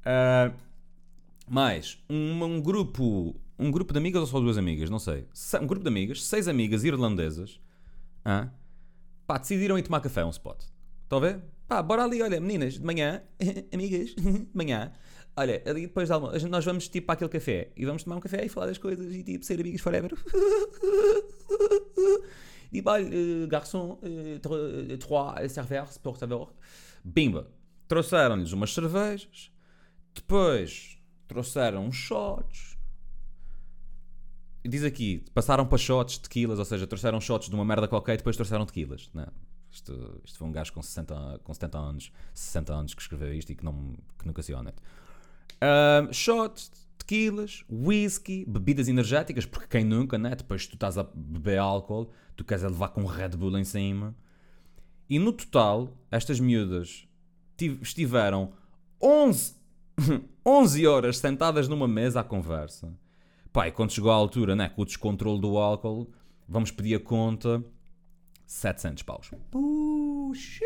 Uh, 0.00 0.54
mais, 1.48 2.02
um, 2.08 2.44
um 2.44 2.60
grupo 2.60 3.34
um 3.58 3.70
grupo 3.70 3.92
de 3.92 3.98
amigas 3.98 4.20
ou 4.20 4.26
só 4.26 4.40
duas 4.40 4.58
amigas, 4.58 4.90
não 4.90 4.98
sei. 4.98 5.26
Um 5.60 5.66
grupo 5.66 5.82
de 5.82 5.88
amigas, 5.88 6.24
seis 6.24 6.48
amigas 6.48 6.84
irlandesas, 6.84 7.60
ah, 8.24 8.48
pá, 9.26 9.38
decidiram 9.38 9.78
ir 9.78 9.82
tomar 9.82 10.00
café 10.00 10.22
a 10.22 10.26
um 10.26 10.30
spot. 10.30 10.62
Estão 11.02 11.18
a 11.18 11.20
ver? 11.20 11.42
Pá, 11.68 11.82
bora 11.82 12.04
ali, 12.04 12.20
olha, 12.20 12.40
meninas, 12.40 12.74
de 12.74 12.84
manhã, 12.84 13.22
amigas, 13.72 14.10
de 14.14 14.48
manhã, 14.52 14.92
olha, 15.36 15.62
ali 15.66 15.82
depois 15.82 16.08
de 16.08 16.14
almoço, 16.14 16.48
nós 16.48 16.64
vamos 16.64 16.88
tipo 16.88 17.06
para 17.06 17.14
aquele 17.14 17.30
café 17.30 17.72
e 17.76 17.84
vamos 17.84 18.04
tomar 18.04 18.16
um 18.16 18.20
café 18.20 18.44
e 18.44 18.48
falar 18.48 18.66
das 18.66 18.78
coisas 18.78 19.14
e 19.14 19.22
tipo 19.22 19.44
ser 19.44 19.60
amigas 19.60 19.80
forever. 19.80 20.12
Tipo, 22.74 22.90
olha, 22.90 23.06
uh, 23.06 23.46
garçom, 23.46 24.00
uh, 24.02 24.98
trois 24.98 25.52
serveurs, 25.52 25.96
por 25.96 26.16
favor. 26.16 26.52
Bimba, 27.04 27.48
trouxeram-lhes 27.86 28.50
umas 28.50 28.74
cervejas, 28.74 29.52
depois 30.12 30.98
trouxeram 31.28 31.86
uns 31.86 31.94
shots. 31.94 32.76
Diz 34.64 34.82
aqui, 34.82 35.24
passaram 35.32 35.64
para 35.64 35.78
shots, 35.78 36.18
tequilas, 36.18 36.58
ou 36.58 36.64
seja, 36.64 36.84
trouxeram 36.84 37.20
shots 37.20 37.48
de 37.48 37.54
uma 37.54 37.64
merda 37.64 37.86
qualquer 37.86 38.14
e 38.14 38.16
depois 38.16 38.34
trouxeram 38.34 38.66
tequilas. 38.66 39.08
Não, 39.14 39.30
isto, 39.70 40.20
isto 40.24 40.36
foi 40.36 40.48
um 40.48 40.52
gajo 40.52 40.72
com 40.72 40.82
60, 40.82 41.40
com 41.44 41.54
70 41.54 41.78
anos, 41.78 42.12
60 42.34 42.72
anos 42.72 42.94
que 42.94 43.02
escreveu 43.02 43.32
isto 43.32 43.52
e 43.52 43.54
que, 43.54 43.64
não, 43.64 43.94
que 44.18 44.26
nunca 44.26 44.42
se 44.42 44.52
honete. 44.52 44.82
Um, 45.62 46.12
shots, 46.12 46.70
tequilas, 46.98 47.64
whisky, 47.70 48.44
bebidas 48.46 48.88
energéticas, 48.88 49.46
porque 49.46 49.68
quem 49.68 49.84
nunca, 49.84 50.18
né? 50.18 50.34
Depois 50.34 50.66
tu 50.66 50.74
estás 50.74 50.98
a 50.98 51.02
beber 51.02 51.58
álcool, 51.58 52.10
tu 52.36 52.44
queres 52.44 52.64
é 52.64 52.68
levar 52.68 52.88
com 52.88 53.04
Red 53.04 53.30
Bull 53.30 53.58
em 53.58 53.64
cima. 53.64 54.14
E 55.08 55.18
no 55.18 55.32
total, 55.32 55.96
estas 56.10 56.40
miúdas 56.40 57.06
estiveram 57.82 58.52
11, 59.00 59.54
11 60.44 60.86
horas 60.88 61.18
sentadas 61.18 61.68
numa 61.68 61.86
mesa 61.86 62.20
à 62.20 62.24
conversa. 62.24 62.92
Pai, 63.52 63.70
quando 63.70 63.92
chegou 63.92 64.10
à 64.10 64.14
altura, 64.14 64.56
né, 64.56 64.68
com 64.68 64.82
o 64.82 64.84
descontrole 64.84 65.40
do 65.40 65.56
álcool, 65.58 66.10
vamos 66.48 66.70
pedir 66.70 66.96
a 66.96 67.00
conta 67.00 67.62
700 68.46 69.02
paus. 69.02 69.30
Puxa! 69.50 70.64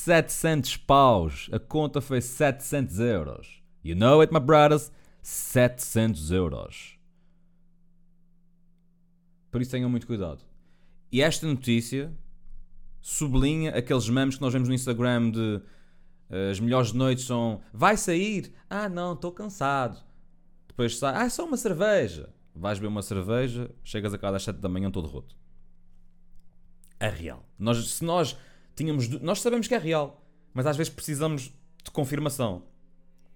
700 0.00 0.78
paus. 0.78 1.50
A 1.52 1.58
conta 1.58 2.00
foi 2.00 2.20
700 2.20 2.98
euros. 2.98 3.62
You 3.84 3.94
know 3.94 4.20
it, 4.20 4.32
my 4.32 4.40
brothers? 4.40 4.90
700 5.22 6.30
euros. 6.30 6.98
Por 9.50 9.60
isso 9.60 9.70
tenham 9.70 9.90
muito 9.90 10.06
cuidado. 10.06 10.42
E 11.12 11.20
esta 11.20 11.46
notícia 11.46 12.12
sublinha 13.00 13.76
aqueles 13.76 14.08
memes 14.08 14.36
que 14.36 14.40
nós 14.40 14.52
vemos 14.52 14.68
no 14.68 14.74
Instagram 14.74 15.30
de 15.30 15.60
uh, 16.30 16.50
as 16.50 16.60
melhores 16.60 16.92
noites 16.92 17.24
são 17.24 17.60
vai 17.72 17.96
sair, 17.96 18.52
ah 18.68 18.88
não, 18.88 19.12
estou 19.12 19.32
cansado. 19.32 20.02
Depois 20.68 20.96
sai, 20.96 21.14
ah, 21.14 21.24
é 21.24 21.28
só 21.28 21.44
uma 21.44 21.56
cerveja. 21.56 22.32
Vais 22.54 22.78
beber 22.78 22.88
uma 22.88 23.02
cerveja, 23.02 23.70
chegas 23.84 24.14
a 24.14 24.18
casa 24.18 24.36
às 24.36 24.42
7 24.44 24.60
da 24.60 24.68
manhã 24.68 24.90
todo 24.90 25.08
roto. 25.08 25.36
É 26.98 27.08
real. 27.08 27.46
Nós, 27.58 27.90
se 27.90 28.04
nós 28.04 28.36
tínhamos. 28.80 29.08
Nós 29.20 29.40
sabemos 29.40 29.68
que 29.68 29.74
é 29.74 29.78
real, 29.78 30.20
mas 30.54 30.66
às 30.66 30.76
vezes 30.76 30.92
precisamos 30.92 31.52
de 31.84 31.90
confirmação. 31.90 32.62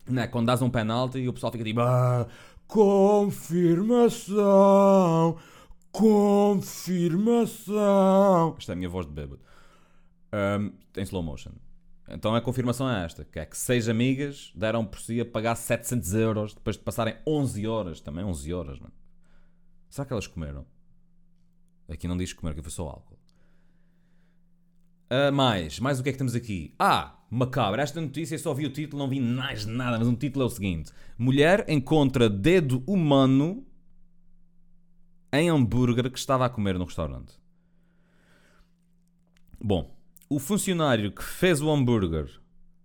Não 0.08 0.22
é? 0.22 0.26
Quando 0.26 0.46
dás 0.46 0.62
um 0.62 0.70
penalti 0.70 1.18
e 1.18 1.28
o 1.28 1.32
pessoal 1.32 1.52
fica 1.52 1.64
tipo. 1.64 1.80
Ah, 1.80 2.26
confirmação! 2.66 5.38
Confirmação! 5.92 8.56
Esta 8.58 8.72
é 8.72 8.74
a 8.74 8.76
minha 8.76 8.88
voz 8.88 9.06
de 9.06 9.12
bêbado. 9.12 9.40
Um, 10.32 10.72
em 10.96 11.02
slow 11.02 11.22
motion. 11.22 11.52
Então 12.08 12.34
a 12.34 12.40
confirmação 12.40 12.90
é 12.90 13.04
esta: 13.04 13.24
que 13.24 13.38
é 13.38 13.46
que 13.46 13.56
seis 13.56 13.88
amigas 13.88 14.52
deram 14.54 14.84
por 14.84 15.00
si 15.00 15.20
a 15.20 15.24
pagar 15.24 15.54
700 15.54 16.14
euros 16.14 16.54
depois 16.54 16.76
de 16.76 16.82
passarem 16.82 17.16
11 17.26 17.66
horas. 17.66 18.00
Também 18.00 18.24
11 18.24 18.52
horas, 18.52 18.78
mano. 18.78 18.92
Será 19.88 20.06
que 20.06 20.12
elas 20.12 20.26
comeram? 20.26 20.66
Aqui 21.88 22.08
não 22.08 22.16
diz 22.16 22.32
comer, 22.32 22.54
que 22.54 22.62
foi 22.62 22.70
só 22.70 22.88
álcool. 22.88 23.13
Uh, 25.10 25.32
mais, 25.32 25.78
mais 25.78 26.00
o 26.00 26.02
que 26.02 26.08
é 26.08 26.12
que 26.12 26.18
temos 26.18 26.34
aqui? 26.34 26.74
Ah, 26.78 27.18
macabra. 27.30 27.82
Esta 27.82 28.00
notícia 28.00 28.38
só 28.38 28.54
vi 28.54 28.66
o 28.66 28.72
título, 28.72 29.02
não 29.02 29.08
vi 29.08 29.20
mais 29.20 29.66
nada, 29.66 29.98
mas 29.98 30.08
o 30.08 30.16
título 30.16 30.44
é 30.44 30.46
o 30.46 30.50
seguinte: 30.50 30.92
Mulher 31.18 31.64
encontra 31.68 32.28
dedo 32.28 32.82
humano 32.86 33.66
em 35.32 35.50
hambúrguer 35.50 36.10
que 36.10 36.18
estava 36.18 36.46
a 36.46 36.48
comer 36.48 36.78
no 36.78 36.84
restaurante. 36.84 37.34
Bom, 39.60 39.94
o 40.28 40.38
funcionário 40.38 41.12
que 41.12 41.22
fez 41.22 41.60
o 41.60 41.70
hambúrguer 41.70 42.28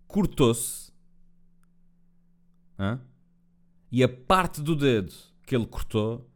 cortou-se 0.08 0.90
e 3.92 4.04
a 4.04 4.10
parte 4.10 4.62
do 4.62 4.76
dedo 4.76 5.14
que 5.46 5.56
ele 5.56 5.66
cortou 5.66 6.30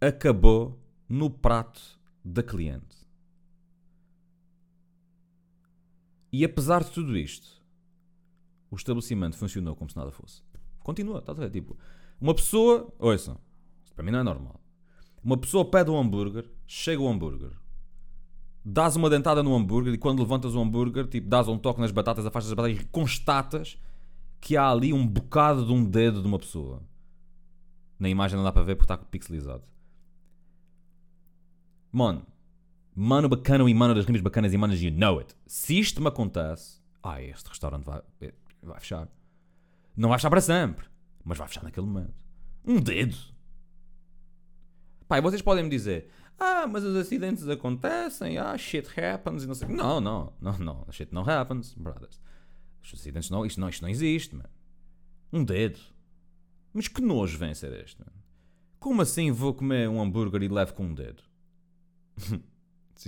acabou 0.00 0.80
no 1.08 1.28
prato 1.28 1.80
da 2.24 2.42
cliente. 2.42 3.01
E 6.32 6.44
apesar 6.44 6.82
de 6.82 6.90
tudo 6.90 7.16
isto, 7.16 7.62
o 8.70 8.76
estabelecimento 8.76 9.36
funcionou 9.36 9.76
como 9.76 9.90
se 9.90 9.96
nada 9.96 10.10
fosse. 10.10 10.42
Continua, 10.78 11.18
está 11.18 11.32
a 11.32 11.34
ver? 11.34 11.50
Tipo, 11.50 11.76
uma 12.18 12.34
pessoa, 12.34 12.92
ouçam, 12.98 13.38
para 13.94 14.02
mim 14.02 14.10
não 14.10 14.20
é 14.20 14.22
normal. 14.22 14.58
Uma 15.22 15.36
pessoa 15.36 15.64
pede 15.64 15.90
um 15.90 15.98
hambúrguer, 15.98 16.50
chega 16.66 17.02
o 17.02 17.08
hambúrguer, 17.08 17.52
dás 18.64 18.96
uma 18.96 19.10
dentada 19.10 19.42
no 19.42 19.54
hambúrguer 19.54 19.92
e 19.92 19.98
quando 19.98 20.20
levantas 20.20 20.54
o 20.54 20.60
hambúrguer, 20.60 21.06
tipo, 21.06 21.28
dás 21.28 21.48
um 21.48 21.58
toque 21.58 21.80
nas 21.80 21.92
batatas, 21.92 22.24
afastas 22.24 22.50
as 22.52 22.56
batatas 22.56 22.80
e 22.80 22.84
constatas 22.86 23.78
que 24.40 24.56
há 24.56 24.68
ali 24.68 24.92
um 24.92 25.06
bocado 25.06 25.66
de 25.66 25.72
um 25.72 25.84
dedo 25.84 26.20
de 26.20 26.26
uma 26.26 26.38
pessoa. 26.38 26.82
Na 27.98 28.08
imagem 28.08 28.36
não 28.36 28.44
dá 28.44 28.50
para 28.50 28.64
ver 28.64 28.74
porque 28.74 28.92
está 28.92 28.98
pixelizado. 28.98 29.62
Mano, 31.92 32.26
mano 32.94 33.28
bacana 33.28 33.68
e 33.68 33.74
mano 33.74 33.94
das 33.94 34.04
rimas 34.04 34.20
bacanas 34.20 34.52
e 34.52 34.58
manas, 34.58 34.80
you 34.80 34.90
know 34.90 35.18
it. 35.18 35.34
Se 35.46 35.78
isto 35.78 36.00
me 36.00 36.08
acontece, 36.08 36.80
ah, 37.02 37.22
este 37.22 37.48
restaurante 37.48 37.84
vai, 37.84 38.02
vai 38.62 38.80
fechar. 38.80 39.08
Não 39.96 40.08
vai 40.08 40.18
fechar 40.18 40.30
para 40.30 40.40
sempre, 40.40 40.86
mas 41.24 41.38
vai 41.38 41.48
fechar 41.48 41.62
naquele 41.62 41.86
momento. 41.86 42.24
Um 42.64 42.80
dedo. 42.80 43.16
Pai, 45.08 45.20
vocês 45.20 45.42
podem 45.42 45.64
me 45.64 45.70
dizer, 45.70 46.08
ah, 46.38 46.66
mas 46.66 46.84
os 46.84 46.96
acidentes 46.96 47.48
acontecem, 47.48 48.38
ah, 48.38 48.56
shit 48.56 48.88
happens 48.98 49.44
e 49.44 49.46
não 49.46 49.54
sei. 49.54 49.68
Não, 49.68 50.00
não, 50.00 50.32
não, 50.40 50.58
não, 50.58 50.86
shit 50.90 51.12
não 51.12 51.28
happens, 51.28 51.74
brothers. 51.74 52.20
Os 52.82 52.94
acidentes 52.94 53.30
não, 53.30 53.44
isto 53.46 53.60
não, 53.60 53.68
isto 53.68 53.82
não 53.82 53.88
existe, 53.88 54.34
mano. 54.34 54.48
Um 55.32 55.44
dedo. 55.44 55.78
Mas 56.72 56.88
que 56.88 57.00
nojo 57.00 57.38
vem 57.38 57.54
ser 57.54 57.72
este, 57.84 58.00
mano? 58.00 58.12
Como 58.78 59.02
assim 59.02 59.30
vou 59.30 59.54
comer 59.54 59.88
um 59.88 60.00
hambúrguer 60.00 60.42
e 60.42 60.48
levo 60.48 60.74
com 60.74 60.84
um 60.84 60.94
dedo? 60.94 61.22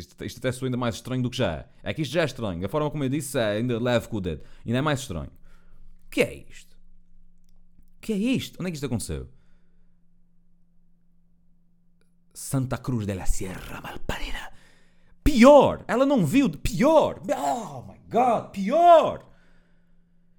isto, 0.00 0.24
isto 0.24 0.38
até 0.38 0.52
soa 0.52 0.66
ainda 0.66 0.76
mais 0.76 0.96
estranho 0.96 1.22
do 1.22 1.30
que 1.30 1.36
já 1.36 1.52
é. 1.52 1.68
É 1.82 1.94
que 1.94 2.02
isto 2.02 2.12
já 2.12 2.22
é 2.22 2.24
estranho. 2.24 2.64
A 2.64 2.68
forma 2.68 2.90
como 2.90 3.04
eu 3.04 3.08
disse 3.08 3.38
é 3.38 3.58
ainda 3.58 3.78
levo 3.78 4.08
com 4.08 4.16
o 4.16 4.20
dedo. 4.20 4.42
Ainda 4.64 4.78
é 4.78 4.82
mais 4.82 5.00
estranho. 5.00 5.30
O 6.06 6.10
que 6.10 6.22
é 6.22 6.34
isto? 6.48 6.74
O 7.96 8.00
que 8.00 8.12
é 8.12 8.16
isto? 8.16 8.56
Onde 8.60 8.68
é 8.68 8.70
que 8.70 8.76
isto 8.76 8.86
aconteceu? 8.86 9.28
Santa 12.32 12.78
Cruz 12.78 13.06
de 13.06 13.14
la 13.14 13.26
Sierra, 13.26 13.80
malparida. 13.80 14.52
Pior! 15.22 15.84
Ela 15.86 16.04
não 16.04 16.26
viu. 16.26 16.50
Pior! 16.50 17.20
Oh 17.20 17.82
my 17.82 17.98
god! 18.10 18.50
Pior! 18.50 19.24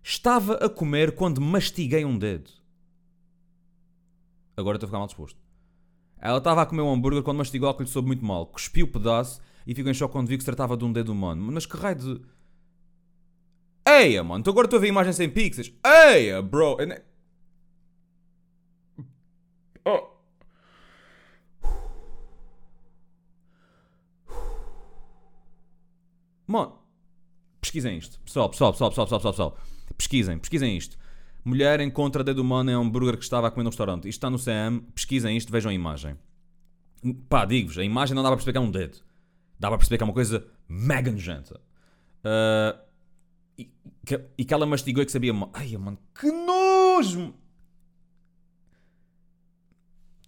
Estava 0.03 0.55
a 0.55 0.69
comer 0.69 1.15
quando 1.15 1.41
mastiguei 1.41 2.05
um 2.05 2.17
dedo. 2.17 2.51
Agora 4.55 4.77
estou 4.77 4.87
a 4.87 4.89
ficar 4.89 4.99
mal 4.99 5.07
disposto. 5.07 5.44
Ela 6.25 6.39
estava 6.39 6.63
a 6.63 6.65
comer 6.65 6.81
um 6.81 6.91
hambúrguer 6.91 7.21
quando 7.21 7.38
mastigou 7.38 7.71
que 7.75 7.83
lhe 7.83 7.88
soube 7.88 8.07
muito 8.07 8.25
mal. 8.25 8.47
Cuspiu 8.47 8.88
o 8.88 8.89
pedaço 8.89 9.39
e 9.67 9.75
ficou 9.75 9.91
em 9.91 9.93
choque 9.93 10.11
quando 10.11 10.27
vi 10.27 10.35
que 10.38 10.41
se 10.41 10.47
tratava 10.47 10.75
de 10.75 10.83
um 10.83 10.91
dedo 10.91 11.11
humano. 11.11 11.51
Mas 11.51 11.67
que 11.67 11.77
raio 11.77 11.95
de. 11.95 12.21
Eia, 13.88 14.23
mano, 14.23 14.43
tu 14.43 14.49
agora 14.49 14.65
estou 14.65 14.77
a 14.77 14.81
ver 14.81 14.88
imagens 14.88 15.17
sem 15.17 15.29
pixels. 15.29 15.71
Eia, 15.85 16.41
bro. 16.41 16.77
Oh. 19.85 20.07
Mano, 26.47 26.79
pesquisem 27.61 27.99
isto. 27.99 28.19
Pessoal, 28.21 28.49
pessoal, 28.49 28.71
pessoal, 28.71 28.89
pessoal, 28.89 29.07
pessoal, 29.07 29.21
pessoal. 29.21 29.57
Pesquisem, 29.95 30.39
pesquisem 30.39 30.75
isto. 30.75 30.97
Mulher 31.45 31.79
encontra 31.79 32.23
dedo 32.23 32.39
humano 32.39 32.71
em 32.71 32.73
hambúrguer 32.73 33.15
que 33.15 33.23
estava 33.23 33.47
a 33.47 33.51
comer 33.51 33.65
no 33.65 33.69
restaurante. 33.69 34.10
Isto 34.10 34.17
está 34.17 34.31
no 34.31 34.39
CM, 34.39 34.81
pesquisem 34.95 35.38
isto, 35.38 35.51
vejam 35.51 35.69
a 35.69 35.73
imagem. 35.73 36.17
Pá, 37.29 37.45
digo-vos, 37.45 37.77
a 37.77 37.84
imagem 37.84 38.15
não 38.15 38.23
dá 38.23 38.29
para 38.29 38.38
perceber 38.38 38.53
que 38.53 38.58
é 38.58 38.62
um 38.62 38.71
dedo. 38.71 38.97
Dá 39.60 39.67
para 39.67 39.77
perceber 39.77 39.97
que 39.97 40.03
é 40.03 40.08
uma 40.08 40.13
coisa 40.13 40.43
mega 40.67 41.12
nojenta. 41.12 41.62
Uh, 42.25 42.79
e, 43.60 43.71
que, 44.03 44.21
e, 44.39 44.43
que, 44.43 44.53
ela 44.55 44.65
mastigou 44.65 45.03
e 45.03 45.05
que 45.05 45.12
sabia. 45.12 45.34
Ai, 45.53 45.77
mano, 45.77 45.99
que 46.19 46.31
nojo! 46.31 47.36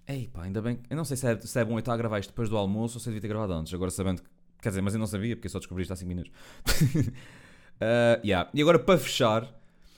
Ei, 0.06 0.30
pá, 0.32 0.44
ainda 0.44 0.62
bem. 0.62 0.80
Eu 0.88 0.96
não 0.96 1.04
sei 1.04 1.18
se 1.18 1.28
é, 1.28 1.40
se 1.40 1.60
é 1.60 1.66
bom 1.66 1.74
eu 1.74 1.80
estar 1.80 1.94
a 1.94 1.98
gravar 1.98 2.20
isto 2.20 2.30
depois 2.30 2.48
do 2.48 2.56
almoço 2.56 2.98
ou 2.98 3.00
se 3.02 3.10
eu 3.10 3.12
devia 3.12 3.22
ter 3.22 3.28
gravado 3.28 3.54
antes. 3.54 3.74
Agora 3.74 3.90
sabendo 3.90 4.22
que. 4.22 4.30
Quer 4.62 4.70
dizer, 4.70 4.82
mas 4.82 4.94
eu 4.94 5.00
não 5.00 5.08
sabia 5.08 5.36
porque 5.36 5.48
eu 5.48 5.52
só 5.52 5.58
descobri 5.58 5.82
isto 5.82 5.94
há 5.94 5.96
5 5.96 6.08
minutos. 6.08 6.32
uh, 6.32 8.22
yeah. 8.24 8.50
E 8.54 8.62
agora 8.62 8.78
para 8.78 9.00
fechar, 9.00 9.52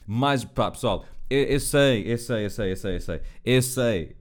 mais. 0.09 0.43
Pá, 0.43 0.71
pessoal, 0.71 1.05
eu, 1.29 1.43
eu, 1.43 1.59
sei, 1.59 2.11
eu 2.11 2.17
sei, 2.17 2.45
eu 2.45 2.49
sei, 2.49 2.71
eu 2.71 2.75
sei, 2.75 2.95
eu 2.95 3.01
sei. 3.01 3.21
Eu 3.45 3.61
sei. 3.61 4.17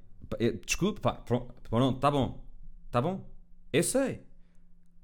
Desculpe, 0.64 1.00
pá, 1.00 1.14
pronto, 1.14 1.54
pronto, 1.70 1.98
tá 1.98 2.10
bom. 2.10 2.44
Tá 2.90 3.00
bom? 3.00 3.26
Eu 3.72 3.82
sei. 3.82 4.22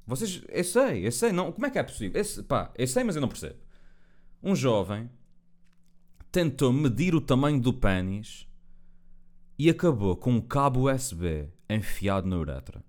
Vocês, 0.06 0.42
eu 0.48 0.64
sei, 0.64 1.06
eu 1.06 1.12
sei, 1.12 1.32
não, 1.32 1.50
como 1.50 1.64
é 1.64 1.70
que 1.70 1.78
é 1.78 1.82
possível? 1.82 2.20
Eu, 2.20 2.44
pá, 2.44 2.70
eu 2.76 2.86
sei, 2.86 3.02
mas 3.02 3.16
eu 3.16 3.22
não 3.22 3.28
percebo. 3.28 3.56
Um 4.42 4.54
jovem 4.54 5.08
tentou 6.30 6.70
medir 6.70 7.14
o 7.14 7.20
tamanho 7.20 7.58
do 7.58 7.72
pênis 7.72 8.46
e 9.58 9.70
acabou 9.70 10.14
com 10.16 10.32
um 10.32 10.40
cabo 10.42 10.90
USB 10.90 11.48
enfiado 11.70 12.28
na 12.28 12.36
uretra. 12.36 12.84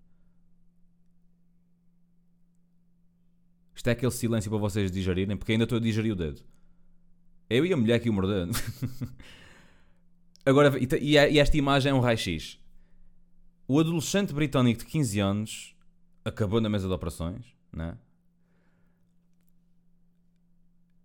Isto 3.74 3.88
é 3.88 3.92
aquele 3.92 4.12
silêncio 4.12 4.50
para 4.50 4.60
vocês 4.60 4.92
digerirem, 4.92 5.38
porque 5.38 5.54
ainda 5.54 5.64
estou 5.64 5.78
a 5.78 5.82
digerir 5.82 6.12
o 6.12 6.16
dedo. 6.16 6.44
Eu 7.50 7.66
e 7.66 7.74
a 7.74 7.78
mulher 7.78 8.00
que 8.00 8.10
o 8.10 8.14
mordeu. 8.14 8.48
Agora, 10.46 10.72
e 11.00 11.18
esta 11.18 11.58
imagem 11.58 11.92
é 11.92 11.96
um 11.96 12.00
raio-x. 12.00 12.60
O 13.68 13.80
adolescente 13.80 14.34
britânico 14.34 14.80
de 14.80 14.86
15 14.86 15.20
anos 15.20 15.76
acabou 16.24 16.62
na 16.62 16.70
mesa 16.70 16.88
de 16.88 16.94
operações, 16.94 17.46
né? 17.72 17.98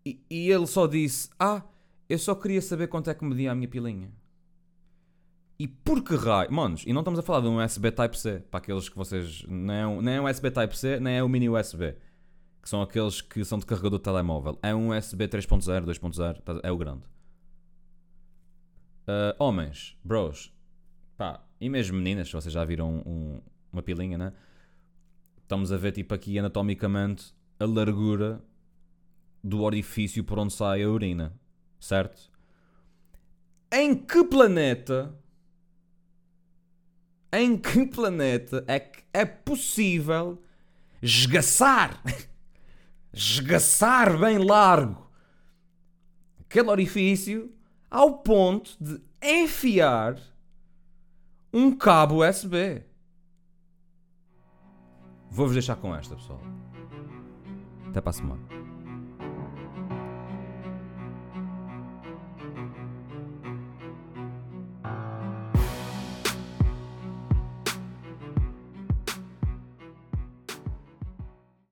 E, 0.04 0.20
e 0.30 0.50
ele 0.50 0.66
só 0.66 0.86
disse: 0.86 1.30
Ah, 1.38 1.62
eu 2.08 2.18
só 2.18 2.34
queria 2.34 2.60
saber 2.60 2.88
quanto 2.88 3.10
é 3.10 3.14
que 3.14 3.24
media 3.24 3.52
a 3.52 3.54
minha 3.54 3.68
pilinha. 3.68 4.10
E 5.58 5.68
por 5.68 6.02
que 6.02 6.14
raio? 6.14 6.50
Manos, 6.50 6.84
e 6.86 6.92
não 6.92 7.02
estamos 7.02 7.20
a 7.20 7.22
falar 7.22 7.40
de 7.40 7.48
um 7.48 7.62
USB 7.62 7.90
Type-C, 7.90 8.42
para 8.50 8.58
aqueles 8.58 8.88
que 8.88 8.96
vocês. 8.96 9.44
Nem 9.46 9.76
é, 9.76 9.86
um, 9.86 10.00
nem 10.00 10.14
é 10.14 10.20
um 10.20 10.24
USB 10.24 10.50
Type-C, 10.50 11.00
nem 11.00 11.16
é 11.16 11.24
um 11.24 11.28
mini 11.28 11.50
USB. 11.50 11.94
Que 12.62 12.68
são 12.68 12.82
aqueles 12.82 13.20
que 13.20 13.44
são 13.44 13.58
de 13.58 13.66
carregador 13.66 13.98
de 13.98 14.04
telemóvel. 14.04 14.58
É 14.62 14.74
um 14.74 14.96
USB 14.96 15.26
3.0, 15.26 15.84
2.0, 15.84 16.60
é 16.62 16.70
o 16.70 16.76
grande. 16.76 17.02
Uh, 19.02 19.34
homens, 19.38 19.96
bros, 20.04 20.52
pá, 21.16 21.42
e 21.60 21.68
mesmo 21.68 21.96
meninas, 21.96 22.30
vocês 22.30 22.52
já 22.52 22.64
viram 22.64 23.02
um, 23.06 23.40
uma 23.72 23.82
pilinha, 23.82 24.16
né? 24.16 24.32
Estamos 25.42 25.72
a 25.72 25.76
ver, 25.76 25.92
tipo, 25.92 26.14
aqui 26.14 26.38
anatomicamente 26.38 27.34
a 27.58 27.64
largura 27.64 28.40
do 29.42 29.62
orifício 29.62 30.22
por 30.22 30.38
onde 30.38 30.52
sai 30.52 30.82
a 30.82 30.88
urina, 30.88 31.32
certo? 31.80 32.30
Em 33.72 33.94
que 33.94 34.22
planeta 34.24 35.14
em 37.32 37.56
que 37.56 37.86
planeta 37.86 38.64
é 38.66 38.80
que 38.80 39.02
é 39.12 39.24
possível 39.24 40.42
esgaçar, 41.00 42.02
esgaçar 43.12 44.18
bem 44.18 44.38
largo 44.38 45.10
aquele 46.50 46.68
orifício 46.68 47.54
ao 47.88 48.18
ponto 48.18 48.76
de 48.80 49.00
enfiar 49.22 50.16
um 51.52 51.74
cabo 51.76 52.26
USB. 52.26 52.84
Vou-vos 55.30 55.54
deixar 55.54 55.76
com 55.76 55.94
esta, 55.94 56.16
pessoal. 56.16 56.40
Até 57.88 58.00
para 58.00 58.10
a 58.10 58.12
semana. 58.12 58.59